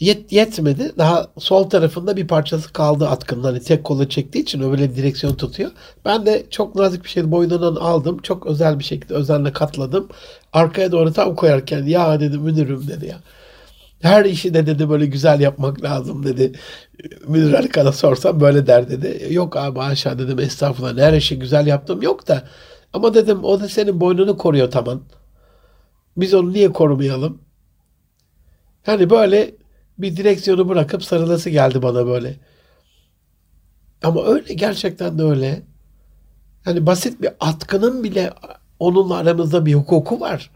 [0.01, 0.93] Yet, yetmedi.
[0.99, 3.43] Daha sol tarafında bir parçası kaldı atkının.
[3.43, 5.71] Hani tek kola çektiği için öyle direksiyon tutuyor.
[6.05, 8.19] Ben de çok nazik bir şey boynundan aldım.
[8.23, 10.09] Çok özel bir şekilde özenle katladım.
[10.53, 13.21] Arkaya doğru tam koyarken ya dedi Münir'im dedi ya.
[14.01, 16.53] Her işi de dedi böyle güzel yapmak lazım dedi.
[17.29, 19.35] Münir Arkan'a sorsam böyle der dedi.
[19.35, 22.49] Yok abi aşağı dedim estağfurullah her işi güzel yaptım yok da.
[22.93, 25.03] Ama dedim o da senin boynunu koruyor tamam.
[26.17, 27.41] Biz onu niye korumayalım?
[28.87, 29.55] Hani böyle
[29.99, 32.37] bir direksiyonu bırakıp sarılası geldi bana böyle.
[34.03, 35.63] Ama öyle gerçekten de öyle.
[36.67, 38.33] Yani basit bir atkının bile
[38.79, 40.51] onunla aramızda bir hukuku var.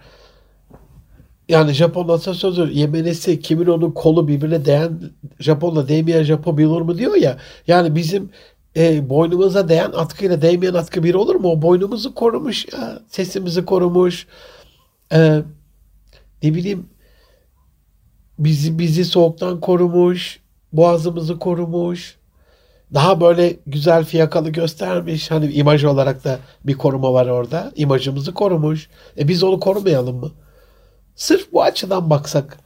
[1.48, 5.00] Yani Japon atasözü yemenesi kimin onun kolu birbirine değen
[5.38, 7.38] Japonla değmeyen Japon bir olur mu diyor ya.
[7.66, 8.30] Yani bizim
[8.76, 11.48] e, boynumuza değen atkıyla değmeyen atkı bir olur mu?
[11.48, 12.98] O boynumuzu korumuş ya.
[13.08, 14.26] Sesimizi korumuş.
[15.12, 15.42] E,
[16.42, 16.86] ne bileyim
[18.38, 20.40] bizi bizi soğuktan korumuş,
[20.72, 22.16] boğazımızı korumuş.
[22.94, 25.30] Daha böyle güzel fiyakalı göstermiş.
[25.30, 27.72] Hani imaj olarak da bir koruma var orada.
[27.76, 28.88] İmajımızı korumuş.
[29.18, 30.30] E biz onu korumayalım mı?
[31.16, 32.58] Sırf bu açıdan baksak.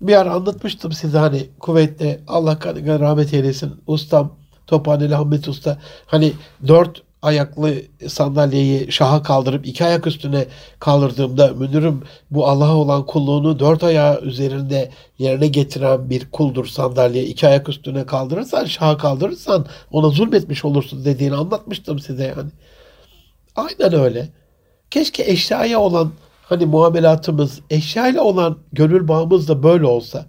[0.00, 4.32] Bir ara anlatmıştım size hani kuvvetle Allah rahmet eylesin ustam
[4.66, 6.32] Tophaneli Ahmet Usta hani
[6.66, 7.74] dört ayaklı
[8.08, 10.46] sandalyeyi şaha kaldırıp iki ayak üstüne
[10.78, 17.24] kaldırdığımda Münir'im bu Allah'a olan kulluğunu dört ayağı üzerinde yerine getiren bir kuldur sandalye.
[17.24, 22.50] iki ayak üstüne kaldırırsan, şaha kaldırırsan ona zulmetmiş olursun dediğini anlatmıştım size yani.
[23.56, 24.28] Aynen öyle.
[24.90, 26.12] Keşke eşyaya olan
[26.48, 30.26] hani muamelatımız, eşyayla olan gönül bağımız da böyle olsa.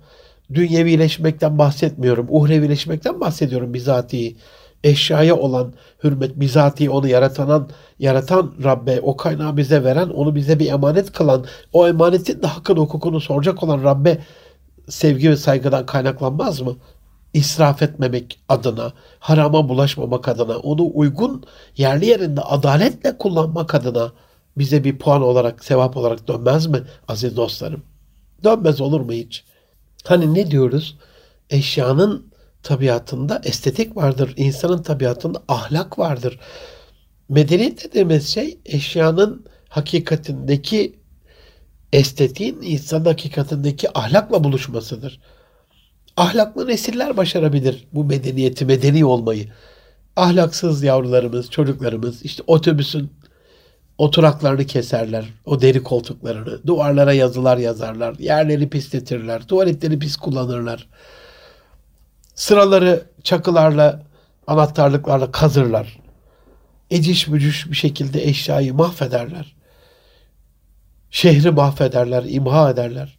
[0.53, 2.27] Dünyevileşmekten bahsetmiyorum.
[2.29, 4.37] Uhrevileşmekten bahsediyorum bizatihi
[4.83, 10.71] eşyaya olan hürmet, bizatihi onu yaratan, yaratan Rabbe, o kaynağı bize veren, onu bize bir
[10.71, 14.17] emanet kılan, o emanetin de hakkını, hukukunu soracak olan Rabbe
[14.89, 16.75] sevgi ve saygıdan kaynaklanmaz mı?
[17.33, 21.43] İsraf etmemek adına, harama bulaşmamak adına, onu uygun
[21.77, 24.11] yerli yerinde adaletle kullanmak adına
[24.57, 27.83] bize bir puan olarak, sevap olarak dönmez mi aziz dostlarım?
[28.43, 29.43] Dönmez olur mu hiç?
[30.03, 30.97] Hani ne diyoruz?
[31.49, 32.29] Eşyanın
[32.63, 34.33] tabiatında estetik vardır.
[34.37, 36.39] İnsanın tabiatında ahlak vardır.
[37.29, 40.99] Medeniyet dediğimiz şey eşyanın hakikatindeki
[41.93, 45.19] estetiğin insanın hakikatindeki ahlakla buluşmasıdır.
[46.17, 49.47] Ahlaklı nesiller başarabilir bu medeniyeti, medeni olmayı.
[50.15, 53.11] Ahlaksız yavrularımız, çocuklarımız işte otobüsün
[53.99, 60.87] oturaklarını keserler, o deri koltuklarını, duvarlara yazılar yazarlar, yerleri pisletirler, tuvaletleri pis kullanırlar.
[62.35, 64.03] Sıraları çakılarla,
[64.47, 65.99] anahtarlıklarla kazırlar.
[66.89, 69.55] Eciş bücüş bir şekilde eşyayı mahvederler.
[71.11, 73.17] Şehri mahvederler, imha ederler.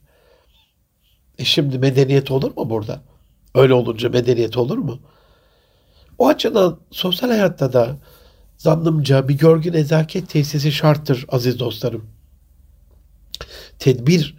[1.38, 3.00] E şimdi medeniyet olur mu burada?
[3.54, 4.98] Öyle olunca medeniyet olur mu?
[6.18, 7.96] O açıdan sosyal hayatta da
[8.60, 12.06] zannımca bir görgü nezaket tesisi şarttır aziz dostlarım.
[13.78, 14.36] Tedbir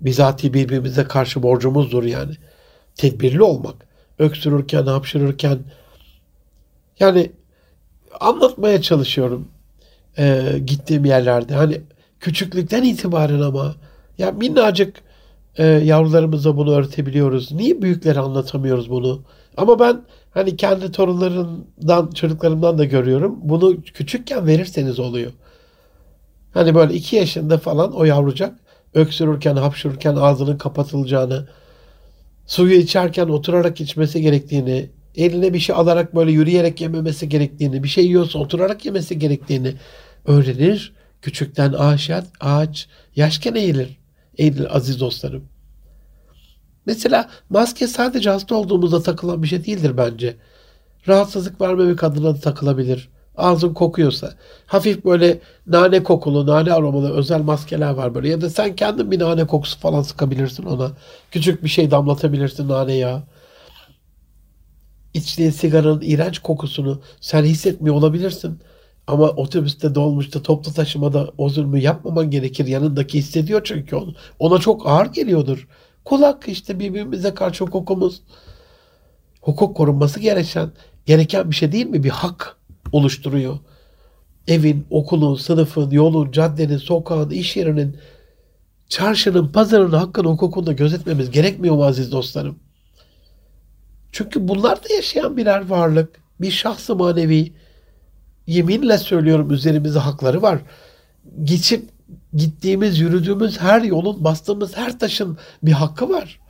[0.00, 2.34] bizatihi birbirimize karşı borcumuzdur yani.
[2.94, 3.74] Tedbirli olmak
[4.18, 5.58] öksürürken, hapşırırken
[7.00, 7.32] yani
[8.20, 9.48] anlatmaya çalışıyorum
[10.18, 11.54] e, gittiğim yerlerde.
[11.54, 11.80] Hani
[12.20, 13.74] küçüklükten itibaren ama
[14.18, 14.96] ya minnacık
[15.56, 17.52] e, yavrularımıza bunu öğretebiliyoruz.
[17.52, 19.22] Niye büyüklere anlatamıyoruz bunu?
[19.56, 23.38] Ama ben hani kendi torunlarımdan, çocuklarımdan da görüyorum.
[23.42, 25.32] Bunu küçükken verirseniz oluyor.
[26.54, 28.58] Hani böyle iki yaşında falan o yavrucak
[28.94, 31.48] öksürürken, hapşırırken ağzının kapatılacağını,
[32.46, 38.04] suyu içerken oturarak içmesi gerektiğini, eline bir şey alarak böyle yürüyerek yememesi gerektiğini, bir şey
[38.04, 39.74] yiyorsa oturarak yemesi gerektiğini
[40.24, 40.92] öğrenir.
[41.22, 43.98] Küçükten ağaç, ağaç yaşken eğilir.
[44.38, 45.44] Eğilir aziz dostlarım.
[46.86, 50.36] Mesela maske sadece hasta olduğumuzda takılan bir şey değildir bence.
[51.08, 54.34] Rahatsızlık vermemek adına da takılabilir ağzın kokuyorsa
[54.66, 58.28] hafif böyle nane kokulu, nane aromalı özel maskeler var böyle.
[58.28, 60.92] Ya da sen kendin bir nane kokusu falan sıkabilirsin ona.
[61.30, 63.22] Küçük bir şey damlatabilirsin nane yağı.
[65.14, 68.60] İçtiğin sigaranın iğrenç kokusunu sen hissetmiyor olabilirsin.
[69.06, 72.66] Ama otobüste dolmuşta toplu taşımada o zulmü yapmaman gerekir.
[72.66, 74.14] Yanındaki hissediyor çünkü onu.
[74.38, 75.68] Ona çok ağır geliyordur.
[76.04, 78.22] Kul hakkı işte birbirimize karşı hukukumuz.
[79.40, 80.70] Hukuk korunması gereken,
[81.06, 82.04] gereken bir şey değil mi?
[82.04, 82.56] Bir hak
[82.92, 83.58] oluşturuyor.
[84.48, 87.96] Evin, okulun, sınıfın, yolun, caddenin, sokağın, iş yerinin,
[88.88, 92.58] çarşının, pazarın hakkını, hukukunu da gözetmemiz gerekmiyor mu aziz dostlarım?
[94.12, 96.22] Çünkü bunlar da yaşayan birer varlık.
[96.40, 97.52] Bir şahsı manevi.
[98.46, 100.58] Yeminle söylüyorum üzerimize hakları var.
[101.44, 101.93] Geçip
[102.34, 106.40] gittiğimiz, yürüdüğümüz her yolun, bastığımız her taşın bir hakkı var.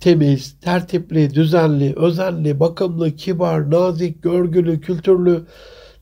[0.00, 5.46] Temiz, tertipli, düzenli, özenli, bakımlı, kibar, nazik, görgülü, kültürlü,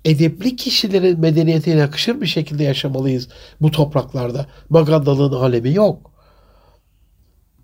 [0.04, 3.28] edepli kişilerin medeniyetine yakışır bir şekilde yaşamalıyız
[3.60, 4.46] bu topraklarda.
[4.68, 6.12] Magandalığın alemi yok.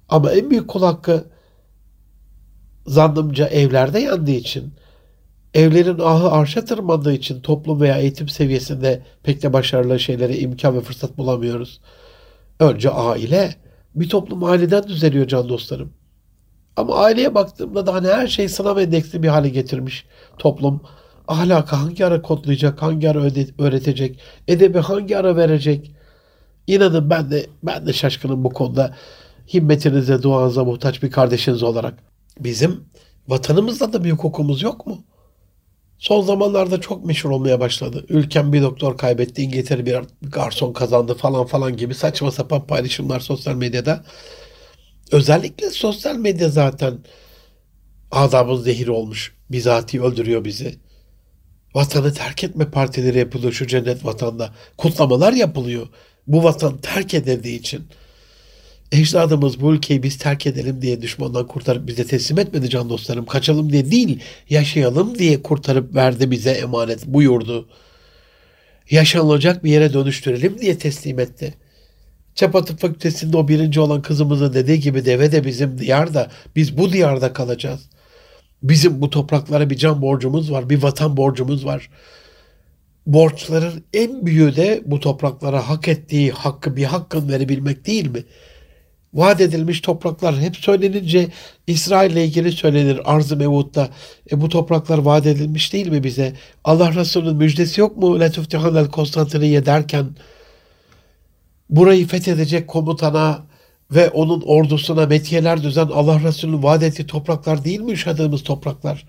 [0.09, 1.25] Ama en büyük kul hakkı
[2.87, 4.73] zannımca evlerde yandığı için,
[5.55, 10.81] evlerin ahı arşa tırmandığı için toplum veya eğitim seviyesinde pek de başarılı şeylere imkan ve
[10.81, 11.81] fırsat bulamıyoruz.
[12.61, 13.55] Önce aile.
[13.95, 15.93] Bir toplum aileden düzeliyor can dostlarım.
[16.77, 20.07] Ama aileye baktığımda da hani her şey sınav endeksli bir hale getirmiş
[20.39, 20.81] toplum.
[21.29, 23.19] Ahlakı hangi ara kodlayacak, hangi ara
[23.59, 25.95] öğretecek, edebi hangi ara verecek?
[26.67, 28.97] İnanın ben de ben de şaşkınım bu konuda.
[29.55, 31.95] Himmetinize, duanıza muhtaç bir kardeşiniz olarak.
[32.41, 32.85] Bizim
[33.29, 35.05] vatanımızda da bir hukukumuz yok mu?
[36.01, 38.05] Son zamanlarda çok meşhur olmaya başladı.
[38.09, 43.55] Ülkem bir doktor kaybetti, İngiltere bir garson kazandı falan falan gibi saçma sapan paylaşımlar sosyal
[43.55, 44.05] medyada.
[45.13, 46.99] Özellikle sosyal medya zaten
[48.11, 49.35] adabın zehir olmuş.
[49.51, 50.75] Bizatihi öldürüyor bizi.
[51.75, 54.55] Vatanı terk etme partileri yapılıyor şu cennet vatanda.
[54.79, 55.89] Kutlamalar yapılıyor.
[56.27, 57.89] Bu vatan terk edildiği için.
[58.93, 63.27] Ecdadımız bu ülkeyi biz terk edelim diye düşmandan kurtarıp bize teslim etmedi can dostlarım.
[63.27, 67.69] Kaçalım diye değil, yaşayalım diye kurtarıp verdi bize emanet buyurdu.
[68.91, 71.55] Yaşanılacak bir yere dönüştürelim diye teslim etti.
[72.35, 77.33] Çapatıp fakültesinde o birinci olan kızımızın dediği gibi deve de bizim diyarda, biz bu diyarda
[77.33, 77.81] kalacağız.
[78.63, 81.91] Bizim bu topraklara bir can borcumuz var, bir vatan borcumuz var.
[83.07, 88.25] Borçların en büyüğü de bu topraklara hak ettiği hakkı bir hakkın verebilmek değil mi?''
[89.15, 91.29] Vaat edilmiş topraklar hep söylenince
[91.67, 93.89] İsrail ile ilgili söylenir Arz-ı Mevud'da.
[94.33, 96.33] E bu topraklar vaat edilmiş değil mi bize?
[96.65, 98.21] Allah Resulü'nün müjdesi yok mu?
[98.21, 100.17] Letuftihanel Konstantiniye derken
[101.71, 103.47] burayı fethedecek komutana
[103.91, 109.07] ve onun ordusuna metiyeler düzen Allah Resulü'nün vaat ettiği topraklar değil mi yaşadığımız topraklar?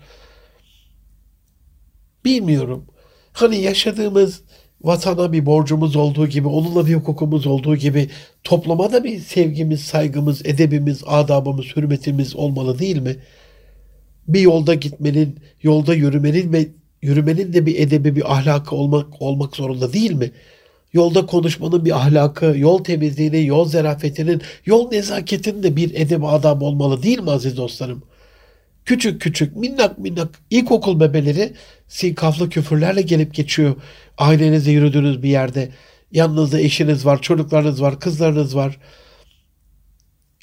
[2.24, 2.86] Bilmiyorum.
[3.32, 4.42] Hani yaşadığımız
[4.84, 8.10] vatana bir borcumuz olduğu gibi, onunla bir hukukumuz olduğu gibi
[8.44, 13.16] topluma da bir sevgimiz, saygımız, edebimiz, adabımız, hürmetimiz olmalı değil mi?
[14.28, 16.68] Bir yolda gitmenin, yolda yürümenin ve
[17.02, 20.30] yürümenin de bir edebi, bir ahlakı olmak olmak zorunda değil mi?
[20.92, 27.02] Yolda konuşmanın bir ahlakı, yol temizliğinin, yol zerafetinin, yol nezaketinin de bir edeb adam olmalı
[27.02, 28.02] değil mi aziz dostlarım?
[28.84, 31.52] Küçük küçük, minnak minnak ilkokul bebeleri
[31.92, 33.76] sinkaflı küfürlerle gelip geçiyor
[34.18, 35.72] ailenizle yürüdüğünüz bir yerde
[36.12, 38.78] yanınızda eşiniz var, çocuklarınız var, kızlarınız var.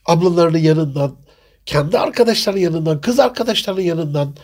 [0.06, 1.16] Ablalarının yanından,
[1.66, 4.36] kendi arkadaşlarının yanından, kız arkadaşlarının yanından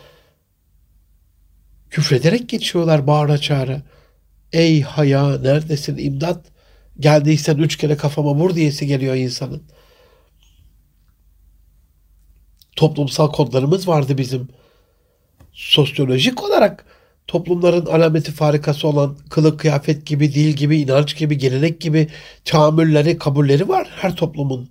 [1.90, 3.82] küfrederek geçiyorlar bağıra çağıra.
[4.54, 6.46] Ey haya neredesin imdat?
[7.00, 9.64] Geldiysen üç kere kafama vur diyesi geliyor insanın.
[12.76, 14.48] Toplumsal kodlarımız vardı bizim.
[15.54, 16.95] Sosyolojik olarak
[17.28, 22.08] toplumların alameti farikası olan kılık kıyafet gibi, dil gibi, inanç gibi, gelenek gibi
[22.46, 24.70] tahammülleri, kabulleri var her toplumun.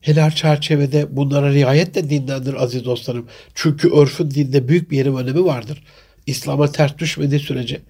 [0.00, 3.28] Her çerçevede bunlara riayet de dinlendir aziz dostlarım.
[3.54, 5.84] Çünkü örfün dinde büyük bir yeri önemi vardır.
[6.26, 7.80] İslam'a ters düşmediği sürece.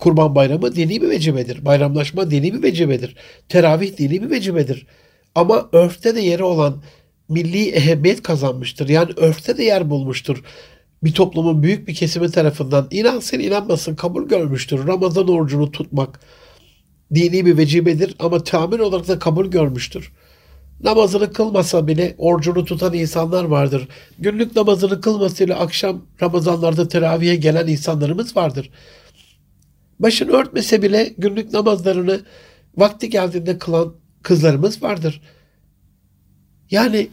[0.00, 1.64] Kurban bayramı dini bir vecibedir.
[1.64, 3.16] Bayramlaşma dini bir vecibedir.
[3.48, 4.86] Teravih dini bir vecibedir.
[5.34, 6.82] Ama örfte de yeri olan
[7.28, 8.88] milli ehemmiyet kazanmıştır.
[8.88, 10.42] Yani örfte de yer bulmuştur
[11.04, 14.86] bir toplumun büyük bir kesimi tarafından inansın inanmasın kabul görmüştür.
[14.86, 16.20] Ramazan orucunu tutmak
[17.14, 20.12] dini bir vecibedir ama tamir olarak da kabul görmüştür.
[20.80, 23.88] Namazını kılmasa bile orucunu tutan insanlar vardır.
[24.18, 28.70] Günlük namazını kılmasıyla akşam Ramazanlarda teraviye gelen insanlarımız vardır.
[30.00, 32.20] Başını örtmese bile günlük namazlarını
[32.76, 35.20] vakti geldiğinde kılan kızlarımız vardır.
[36.70, 37.08] Yani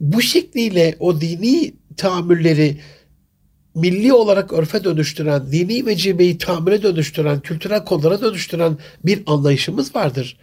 [0.00, 2.80] bu şekliyle o dini tahammülleri
[3.74, 10.36] milli olarak örfe dönüştüren, dini vecibeyi tahammüle dönüştüren, kültürel kodlara dönüştüren bir anlayışımız vardır.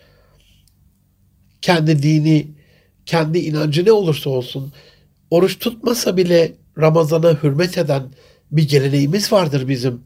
[1.62, 2.48] Kendi dini,
[3.06, 4.74] kendi inancı ne olursa olsun,
[5.30, 8.04] oruç tutmasa bile Ramazan'a hürmet eden
[8.52, 10.02] bir geleneğimiz vardır bizim.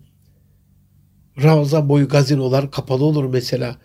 [1.44, 3.76] Ramazan boyu gazinolar kapalı olur mesela.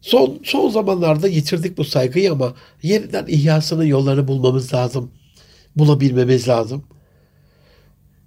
[0.00, 5.10] Son, son zamanlarda yitirdik bu saygıyı ama yeniden ihyasının yollarını bulmamız lazım.
[5.76, 6.84] Bulabilmemiz lazım.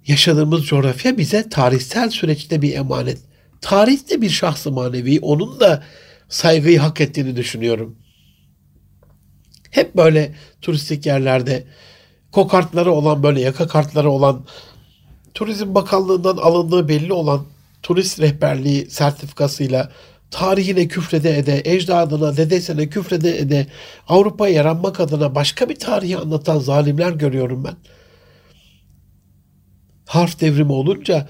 [0.06, 3.18] Yaşadığımız coğrafya bize tarihsel süreçte bir emanet.
[3.60, 5.20] Tarihte bir şahsı manevi.
[5.20, 5.82] Onun da
[6.28, 7.96] saygıyı hak ettiğini düşünüyorum.
[9.70, 11.66] Hep böyle turistik yerlerde
[12.32, 14.46] kokartları olan böyle yaka kartları olan
[15.36, 17.46] Turizm Bakanlığı'ndan alındığı belli olan
[17.82, 19.92] turist rehberliği sertifikasıyla
[20.30, 23.66] tarihine küfrede ede, ecdadına, dedesine küfrede ede,
[24.08, 27.76] Avrupa'ya yaranmak adına başka bir tarihi anlatan zalimler görüyorum ben.
[30.06, 31.28] Harf devrimi olunca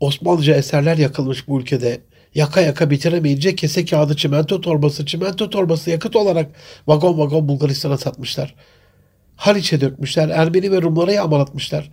[0.00, 2.00] Osmanlıca eserler yakılmış bu ülkede.
[2.34, 6.50] Yaka yaka bitiremeyince kese kağıdı, çimento torbası, çimento torbası yakıt olarak
[6.86, 8.54] vagon vagon Bulgaristan'a satmışlar.
[9.36, 11.90] Haliç'e dökmüşler, Ermeni ve Rumlara yağmalatmışlar.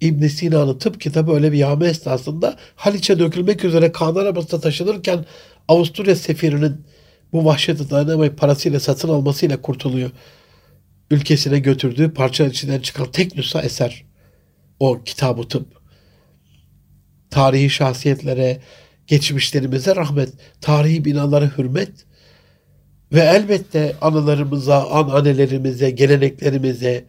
[0.00, 5.24] İbn Sina'nın tıp kitabı öyle bir yağma esnasında Haliç'e dökülmek üzere kan arabasında taşınırken
[5.68, 6.86] Avusturya sefirinin
[7.32, 10.10] bu vahşeti dayanamayıp parasıyla satın almasıyla kurtuluyor.
[11.10, 14.04] Ülkesine götürdüğü parça içinden çıkan tek nüsha eser.
[14.80, 15.66] O kitabı tıp.
[17.30, 18.60] Tarihi şahsiyetlere,
[19.06, 21.92] geçmişlerimize rahmet, tarihi binalara hürmet
[23.12, 27.04] ve elbette anılarımıza, annelerimize, geleneklerimize,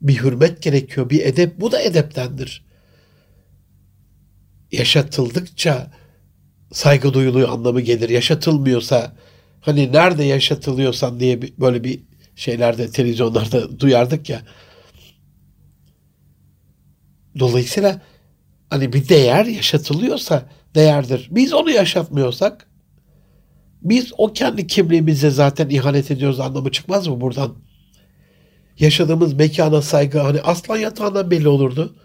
[0.00, 1.60] bir hürmet gerekiyor, bir edep.
[1.60, 2.64] Bu da edeptendir.
[4.72, 5.90] Yaşatıldıkça
[6.72, 8.08] saygı duyuluyor anlamı gelir.
[8.08, 9.12] Yaşatılmıyorsa
[9.60, 12.00] hani nerede yaşatılıyorsan diye böyle bir
[12.36, 14.42] şeylerde televizyonlarda duyardık ya.
[17.38, 18.00] Dolayısıyla
[18.70, 20.42] hani bir değer yaşatılıyorsa
[20.74, 21.28] değerdir.
[21.30, 22.66] Biz onu yaşatmıyorsak
[23.82, 27.56] biz o kendi kimliğimize zaten ihanet ediyoruz anlamı çıkmaz mı buradan?
[28.78, 31.96] yaşadığımız mekana saygı hani aslan yatağından belli olurdu.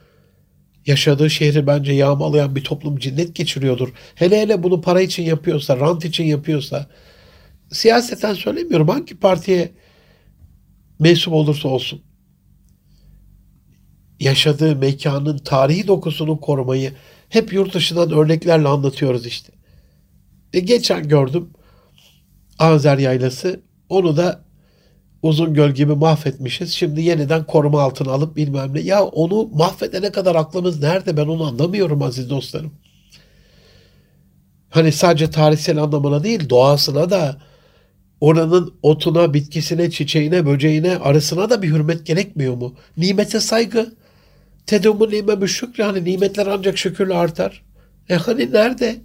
[0.88, 3.94] Yaşadığı şehri bence yağmalayan bir toplum cinnet geçiriyordur.
[4.16, 6.88] Hele hele bunu para için yapıyorsa, rant için yapıyorsa.
[7.72, 9.72] Siyaseten söylemiyorum hangi partiye
[11.00, 12.02] mensup olursa olsun.
[14.20, 16.94] Yaşadığı mekanın tarihi dokusunu korumayı
[17.30, 19.54] hep yurt dışından örneklerle anlatıyoruz işte.
[20.54, 21.50] E geçen gördüm
[22.60, 23.62] Azer Yaylası.
[23.90, 24.47] Onu da
[25.22, 26.74] uzun göl gibi mahvetmişiz.
[26.74, 28.80] Şimdi yeniden koruma altına alıp bilmem ne.
[28.80, 32.72] Ya onu mahvedene kadar aklımız nerede ben onu anlamıyorum aziz dostlarım.
[34.70, 37.38] Hani sadece tarihsel anlamına değil doğasına da
[38.22, 42.76] oranın otuna, bitkisine, çiçeğine, böceğine, arısına da bir hürmet gerekmiyor mu?
[42.98, 43.94] Nimete saygı.
[44.66, 45.84] Tedumu nimemü şükrü.
[45.84, 47.64] Hani nimetler ancak şükürle artar.
[48.10, 48.96] E hani nerede?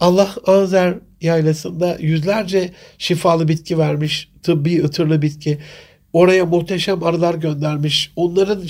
[0.00, 5.58] Allah Anzer yaylasında yüzlerce şifalı bitki vermiş, tıbbi ıtırlı bitki.
[6.12, 8.12] Oraya muhteşem arılar göndermiş.
[8.16, 8.62] Onların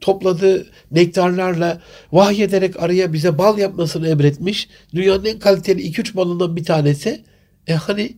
[0.00, 1.80] topladığı nektarlarla
[2.12, 4.68] vahyederek arıya bize bal yapmasını emretmiş.
[4.94, 7.24] Dünyanın en kaliteli 2-3 balından bir tanesi.
[7.66, 8.12] E hani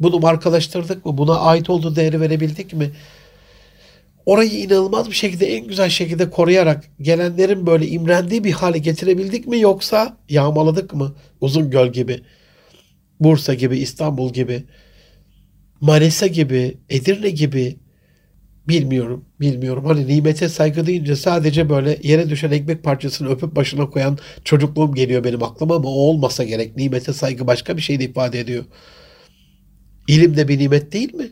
[0.00, 1.18] bunu markalaştırdık mı?
[1.18, 2.90] Buna ait olduğu değeri verebildik mi?
[4.26, 9.60] Orayı inanılmaz bir şekilde en güzel şekilde koruyarak gelenlerin böyle imrendiği bir hale getirebildik mi
[9.60, 11.14] yoksa yağmaladık mı?
[11.40, 12.20] Uzun Göl gibi,
[13.20, 14.64] Bursa gibi, İstanbul gibi,
[15.80, 17.76] Manisa gibi, Edirne gibi
[18.68, 19.84] bilmiyorum, bilmiyorum.
[19.84, 25.24] Hani nimete saygı deyince sadece böyle yere düşen ekmek parçasını öpüp başına koyan çocukluğum geliyor
[25.24, 26.76] benim aklıma ama o olmasa gerek.
[26.76, 28.64] Nimete saygı başka bir şey de ifade ediyor.
[30.08, 31.30] İlim de bir nimet değil mi?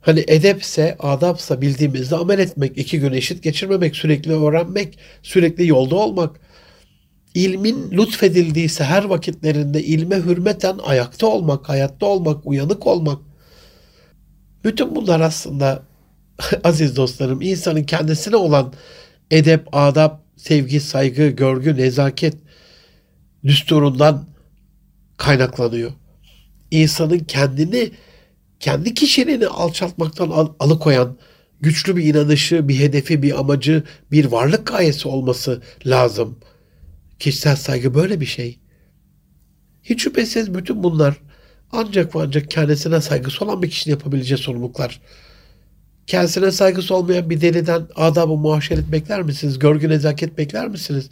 [0.00, 6.40] Hani edepse, adapsa bildiğimizde amel etmek, iki gün eşit geçirmemek, sürekli öğrenmek, sürekli yolda olmak.
[7.34, 13.18] İlmin lütfedildiyse her vakitlerinde ilme hürmeten ayakta olmak, hayatta olmak, uyanık olmak.
[14.64, 15.82] Bütün bunlar aslında
[16.64, 18.72] aziz dostlarım insanın kendisine olan
[19.30, 22.34] edep, adap, sevgi, saygı, görgü, nezaket
[23.44, 24.26] düsturundan
[25.16, 25.92] kaynaklanıyor.
[26.70, 27.90] İnsanın kendini
[28.60, 31.18] kendi kişiliğini alçaltmaktan al- alıkoyan
[31.60, 33.82] güçlü bir inanışı, bir hedefi, bir amacı,
[34.12, 36.38] bir varlık gayesi olması lazım.
[37.18, 38.58] Kişisel saygı böyle bir şey.
[39.82, 41.20] Hiç şüphesiz bütün bunlar
[41.72, 45.00] ancak ve ancak kendisine saygısı olan bir kişinin yapabileceği sorumluluklar.
[46.06, 49.58] Kendisine saygısı olmayan bir deliden adabı muaşeret bekler misiniz?
[49.58, 51.08] Görgü nezaket bekler misiniz?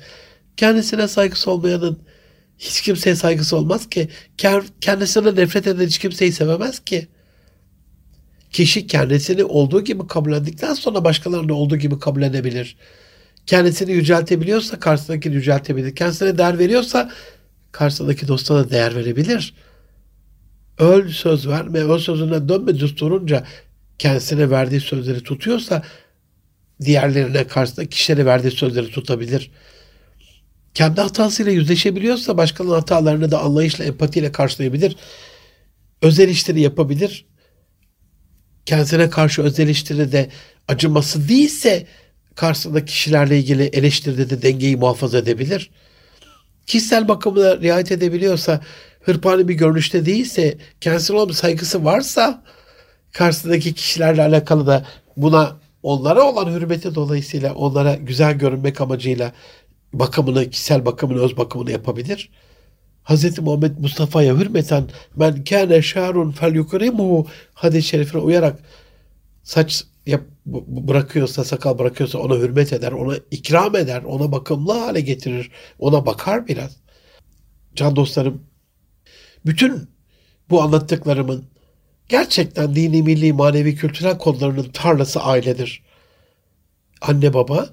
[0.56, 1.98] Kendisine saygısı olmayanın
[2.58, 4.08] hiç kimseye saygısı olmaz ki.
[4.80, 7.08] Kendisine nefret eden hiç kimseyi sevemez ki.
[8.52, 12.76] Kişi kendisini olduğu gibi kabullendikten sonra başkalarını olduğu gibi kabullenebilir.
[13.46, 15.94] Kendisini yüceltebiliyorsa karşısındakini yüceltebilir.
[15.94, 17.10] Kendisine değer veriyorsa
[17.72, 19.54] karşısındaki dostuna da değer verebilir.
[20.78, 23.44] Öl söz verme, öl sözüne dönme düsturunca
[23.98, 25.82] kendisine verdiği sözleri tutuyorsa
[26.84, 29.50] diğerlerine karşısında kişilere verdiği sözleri tutabilir.
[30.74, 34.96] kendi hatasıyla yüzleşebiliyorsa başkalarının hatalarını da anlayışla, empatiyle karşılayabilir.
[36.02, 37.26] Öz eleştiri yapabilir.
[38.66, 40.28] Kendisine karşı öz eleştiri de
[40.68, 41.86] acıması değilse
[42.34, 45.70] karşısındaki kişilerle ilgili eleştiride de dengeyi muhafaza edebilir.
[46.66, 48.60] Kişisel bakımına riayet edebiliyorsa,
[49.00, 52.42] hırpani bir görünüşte değilse, kendisine olan bir saygısı varsa
[53.12, 54.86] karşısındaki kişilerle alakalı da
[55.16, 59.32] buna onlara olan hürmeti dolayısıyla onlara güzel görünmek amacıyla
[59.92, 62.30] bakımını, kişisel bakımını, öz bakımını yapabilir.
[63.08, 63.38] Hz.
[63.38, 64.84] Muhammed Mustafa'ya hürmeten
[65.16, 68.58] men kâne şârun fel yukrimuhu hadis-i şerifine uyarak
[69.42, 75.50] saç yap, bırakıyorsa, sakal bırakıyorsa ona hürmet eder, ona ikram eder, ona bakımlı hale getirir,
[75.78, 76.76] ona bakar biraz.
[77.74, 78.42] Can dostlarım,
[79.46, 79.88] bütün
[80.50, 81.44] bu anlattıklarımın
[82.08, 85.82] gerçekten dini, milli, manevi, kültürel konularının tarlası ailedir.
[87.00, 87.68] Anne baba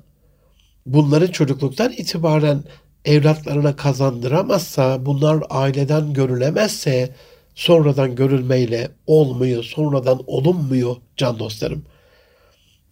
[0.85, 2.63] bunları çocukluktan itibaren
[3.05, 7.09] evlatlarına kazandıramazsa, bunlar aileden görülemezse
[7.55, 11.85] sonradan görülmeyle olmuyor, sonradan olunmuyor can dostlarım.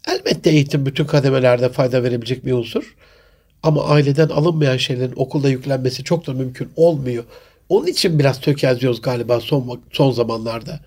[0.07, 2.95] Elbette eğitim bütün kademelerde fayda verebilecek bir unsur.
[3.63, 7.23] Ama aileden alınmayan şeylerin okulda yüklenmesi çok da mümkün olmuyor.
[7.69, 10.79] Onun için biraz tökezliyoruz galiba son, son zamanlarda.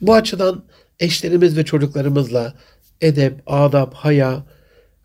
[0.00, 0.62] Bu açıdan
[1.00, 2.54] eşlerimiz ve çocuklarımızla
[3.00, 4.42] edep, adab, haya,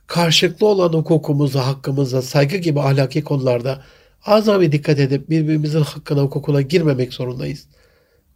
[0.08, 3.84] karşılıklı olan hukukumuza, hakkımıza, saygı gibi ahlaki konularda
[4.26, 7.68] azami dikkat edip birbirimizin hakkına, hukukuna girmemek zorundayız.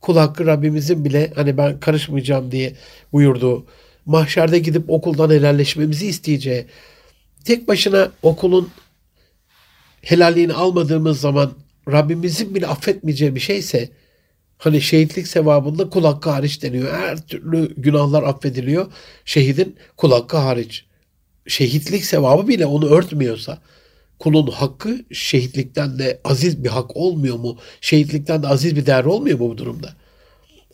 [0.02, 2.76] Kul hakkı Rabbimizin bile hani ben karışmayacağım diye
[3.14, 3.66] buyurduğu,
[4.06, 6.66] mahşerde gidip okuldan helalleşmemizi isteyeceği,
[7.46, 8.70] tek başına okulun
[10.02, 11.52] helalliğini almadığımız zaman
[11.92, 13.90] Rabbimizin bile affetmeyeceği bir şeyse
[14.58, 16.94] hani şehitlik sevabında kul hakkı hariç deniyor.
[16.94, 18.92] Her türlü günahlar affediliyor.
[19.26, 20.86] Şehidin kul hakkı hariç.
[21.48, 23.62] Şehitlik sevabı bile onu örtmüyorsa
[24.20, 27.58] kulun hakkı şehitlikten de aziz bir hak olmuyor mu?
[27.82, 29.94] Şehitlikten de aziz bir değer olmuyor mu bu durumda?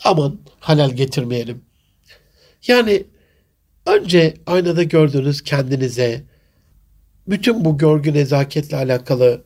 [0.03, 1.61] Aman halal getirmeyelim.
[2.67, 3.03] Yani
[3.85, 6.23] önce aynada gördüğünüz kendinize
[7.27, 9.43] bütün bu görgü nezaketle alakalı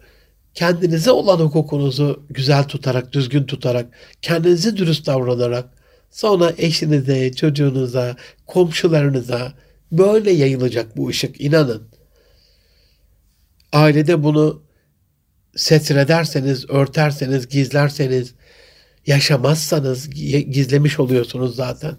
[0.53, 3.85] kendinize olan hukukunuzu güzel tutarak, düzgün tutarak,
[4.21, 5.69] kendinizi dürüst davranarak,
[6.11, 8.15] sonra eşinize, çocuğunuza,
[8.45, 9.53] komşularınıza
[9.91, 11.87] böyle yayılacak bu ışık inanın.
[13.73, 14.63] Ailede bunu
[15.55, 18.33] setrederseniz, örterseniz, gizlerseniz,
[19.07, 20.09] yaşamazsanız
[20.51, 21.95] gizlemiş oluyorsunuz zaten.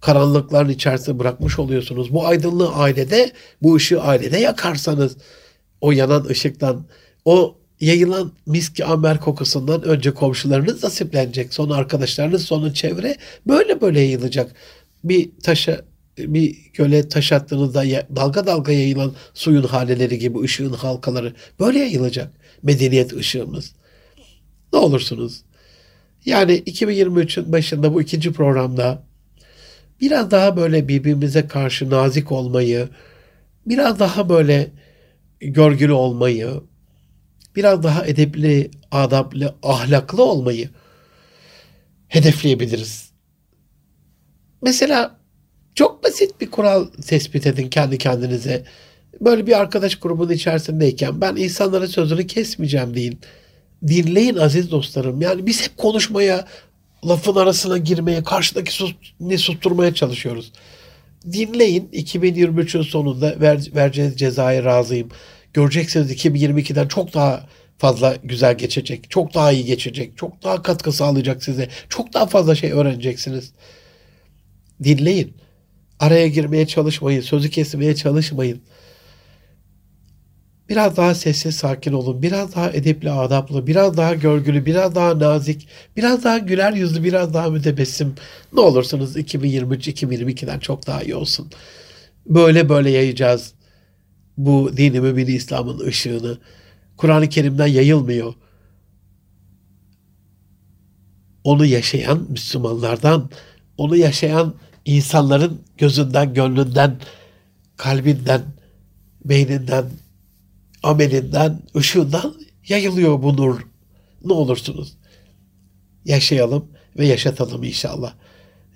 [0.00, 2.12] Karanlıkların içerisinde bırakmış oluyorsunuz.
[2.12, 3.32] Bu aydınlığı ailede,
[3.62, 5.16] bu ışığı ailede yakarsanız
[5.80, 6.86] o yanan ışıktan,
[7.24, 11.54] o yayılan miski amber kokusundan önce komşularınız nasiplenecek.
[11.54, 13.16] Sonra arkadaşlarınız, sonra çevre
[13.46, 14.54] böyle böyle yayılacak.
[15.04, 15.84] Bir taşa
[16.18, 17.84] bir göle taş attığınızda
[18.16, 22.32] dalga dalga yayılan suyun haleleri gibi ışığın halkaları böyle yayılacak.
[22.62, 23.72] Medeniyet ışığımız.
[24.72, 25.42] Ne olursunuz.
[26.24, 29.02] Yani 2023'ün başında bu ikinci programda
[30.00, 32.88] biraz daha böyle birbirimize karşı nazik olmayı,
[33.66, 34.70] biraz daha böyle
[35.40, 36.50] görgülü olmayı,
[37.56, 40.70] biraz daha edepli, adaplı, ahlaklı olmayı
[42.08, 43.10] hedefleyebiliriz.
[44.62, 45.21] Mesela
[45.74, 48.64] çok basit bir kural tespit edin kendi kendinize.
[49.20, 53.20] Böyle bir arkadaş grubunun içerisindeyken ben insanların sözünü kesmeyeceğim deyin.
[53.86, 55.20] Dinleyin aziz dostlarım.
[55.20, 56.46] Yani biz hep konuşmaya,
[57.08, 60.52] lafın arasına girmeye, karşıdaki sus, ne susturmaya çalışıyoruz.
[61.32, 65.08] Dinleyin 2023'ün sonunda ver, vereceğiniz cezaya razıyım.
[65.54, 67.46] Göreceksiniz 2022'den çok daha
[67.78, 69.10] fazla güzel geçecek.
[69.10, 70.16] Çok daha iyi geçecek.
[70.16, 71.68] Çok daha katkı sağlayacak size.
[71.88, 73.52] Çok daha fazla şey öğreneceksiniz.
[74.84, 75.41] Dinleyin.
[76.02, 77.20] Araya girmeye çalışmayın.
[77.20, 78.60] Sözü kesmeye çalışmayın.
[80.68, 82.22] Biraz daha sessiz sakin olun.
[82.22, 83.66] Biraz daha edepli adaplı.
[83.66, 84.66] Biraz daha görgülü.
[84.66, 85.68] Biraz daha nazik.
[85.96, 87.04] Biraz daha güler yüzlü.
[87.04, 88.14] Biraz daha mütebessim.
[88.52, 91.50] Ne olursunuz 2023-2022'den çok daha iyi olsun.
[92.26, 93.54] Böyle böyle yayacağız
[94.36, 96.38] bu dini mübini İslam'ın ışığını.
[96.96, 98.34] Kur'an-ı Kerim'den yayılmıyor.
[101.44, 103.30] Onu yaşayan Müslümanlardan,
[103.76, 104.54] onu yaşayan
[104.84, 106.96] insanların gözünden, gönlünden,
[107.76, 108.42] kalbinden,
[109.24, 109.84] beyninden,
[110.82, 112.34] amelinden, ışığından
[112.68, 113.60] yayılıyor bu nur.
[114.24, 114.96] Ne olursunuz.
[116.04, 116.68] Yaşayalım
[116.98, 118.14] ve yaşatalım inşallah.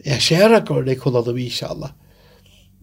[0.04, 1.92] Yaşayarak örnek olalım inşallah.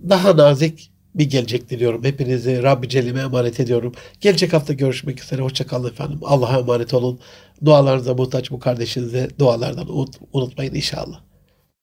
[0.10, 2.04] Daha nazik, bir gelecek diliyorum.
[2.04, 3.94] Hepinizi Rabbi Celle'ime emanet ediyorum.
[4.22, 5.42] Gelecek hafta görüşmek üzere.
[5.42, 6.20] Hoşçakalın efendim.
[6.24, 7.20] Allah'a emanet olun.
[7.66, 9.88] Dualarınıza muhtaç bu kardeşinize dualardan
[10.34, 11.33] unutmayın inşallah.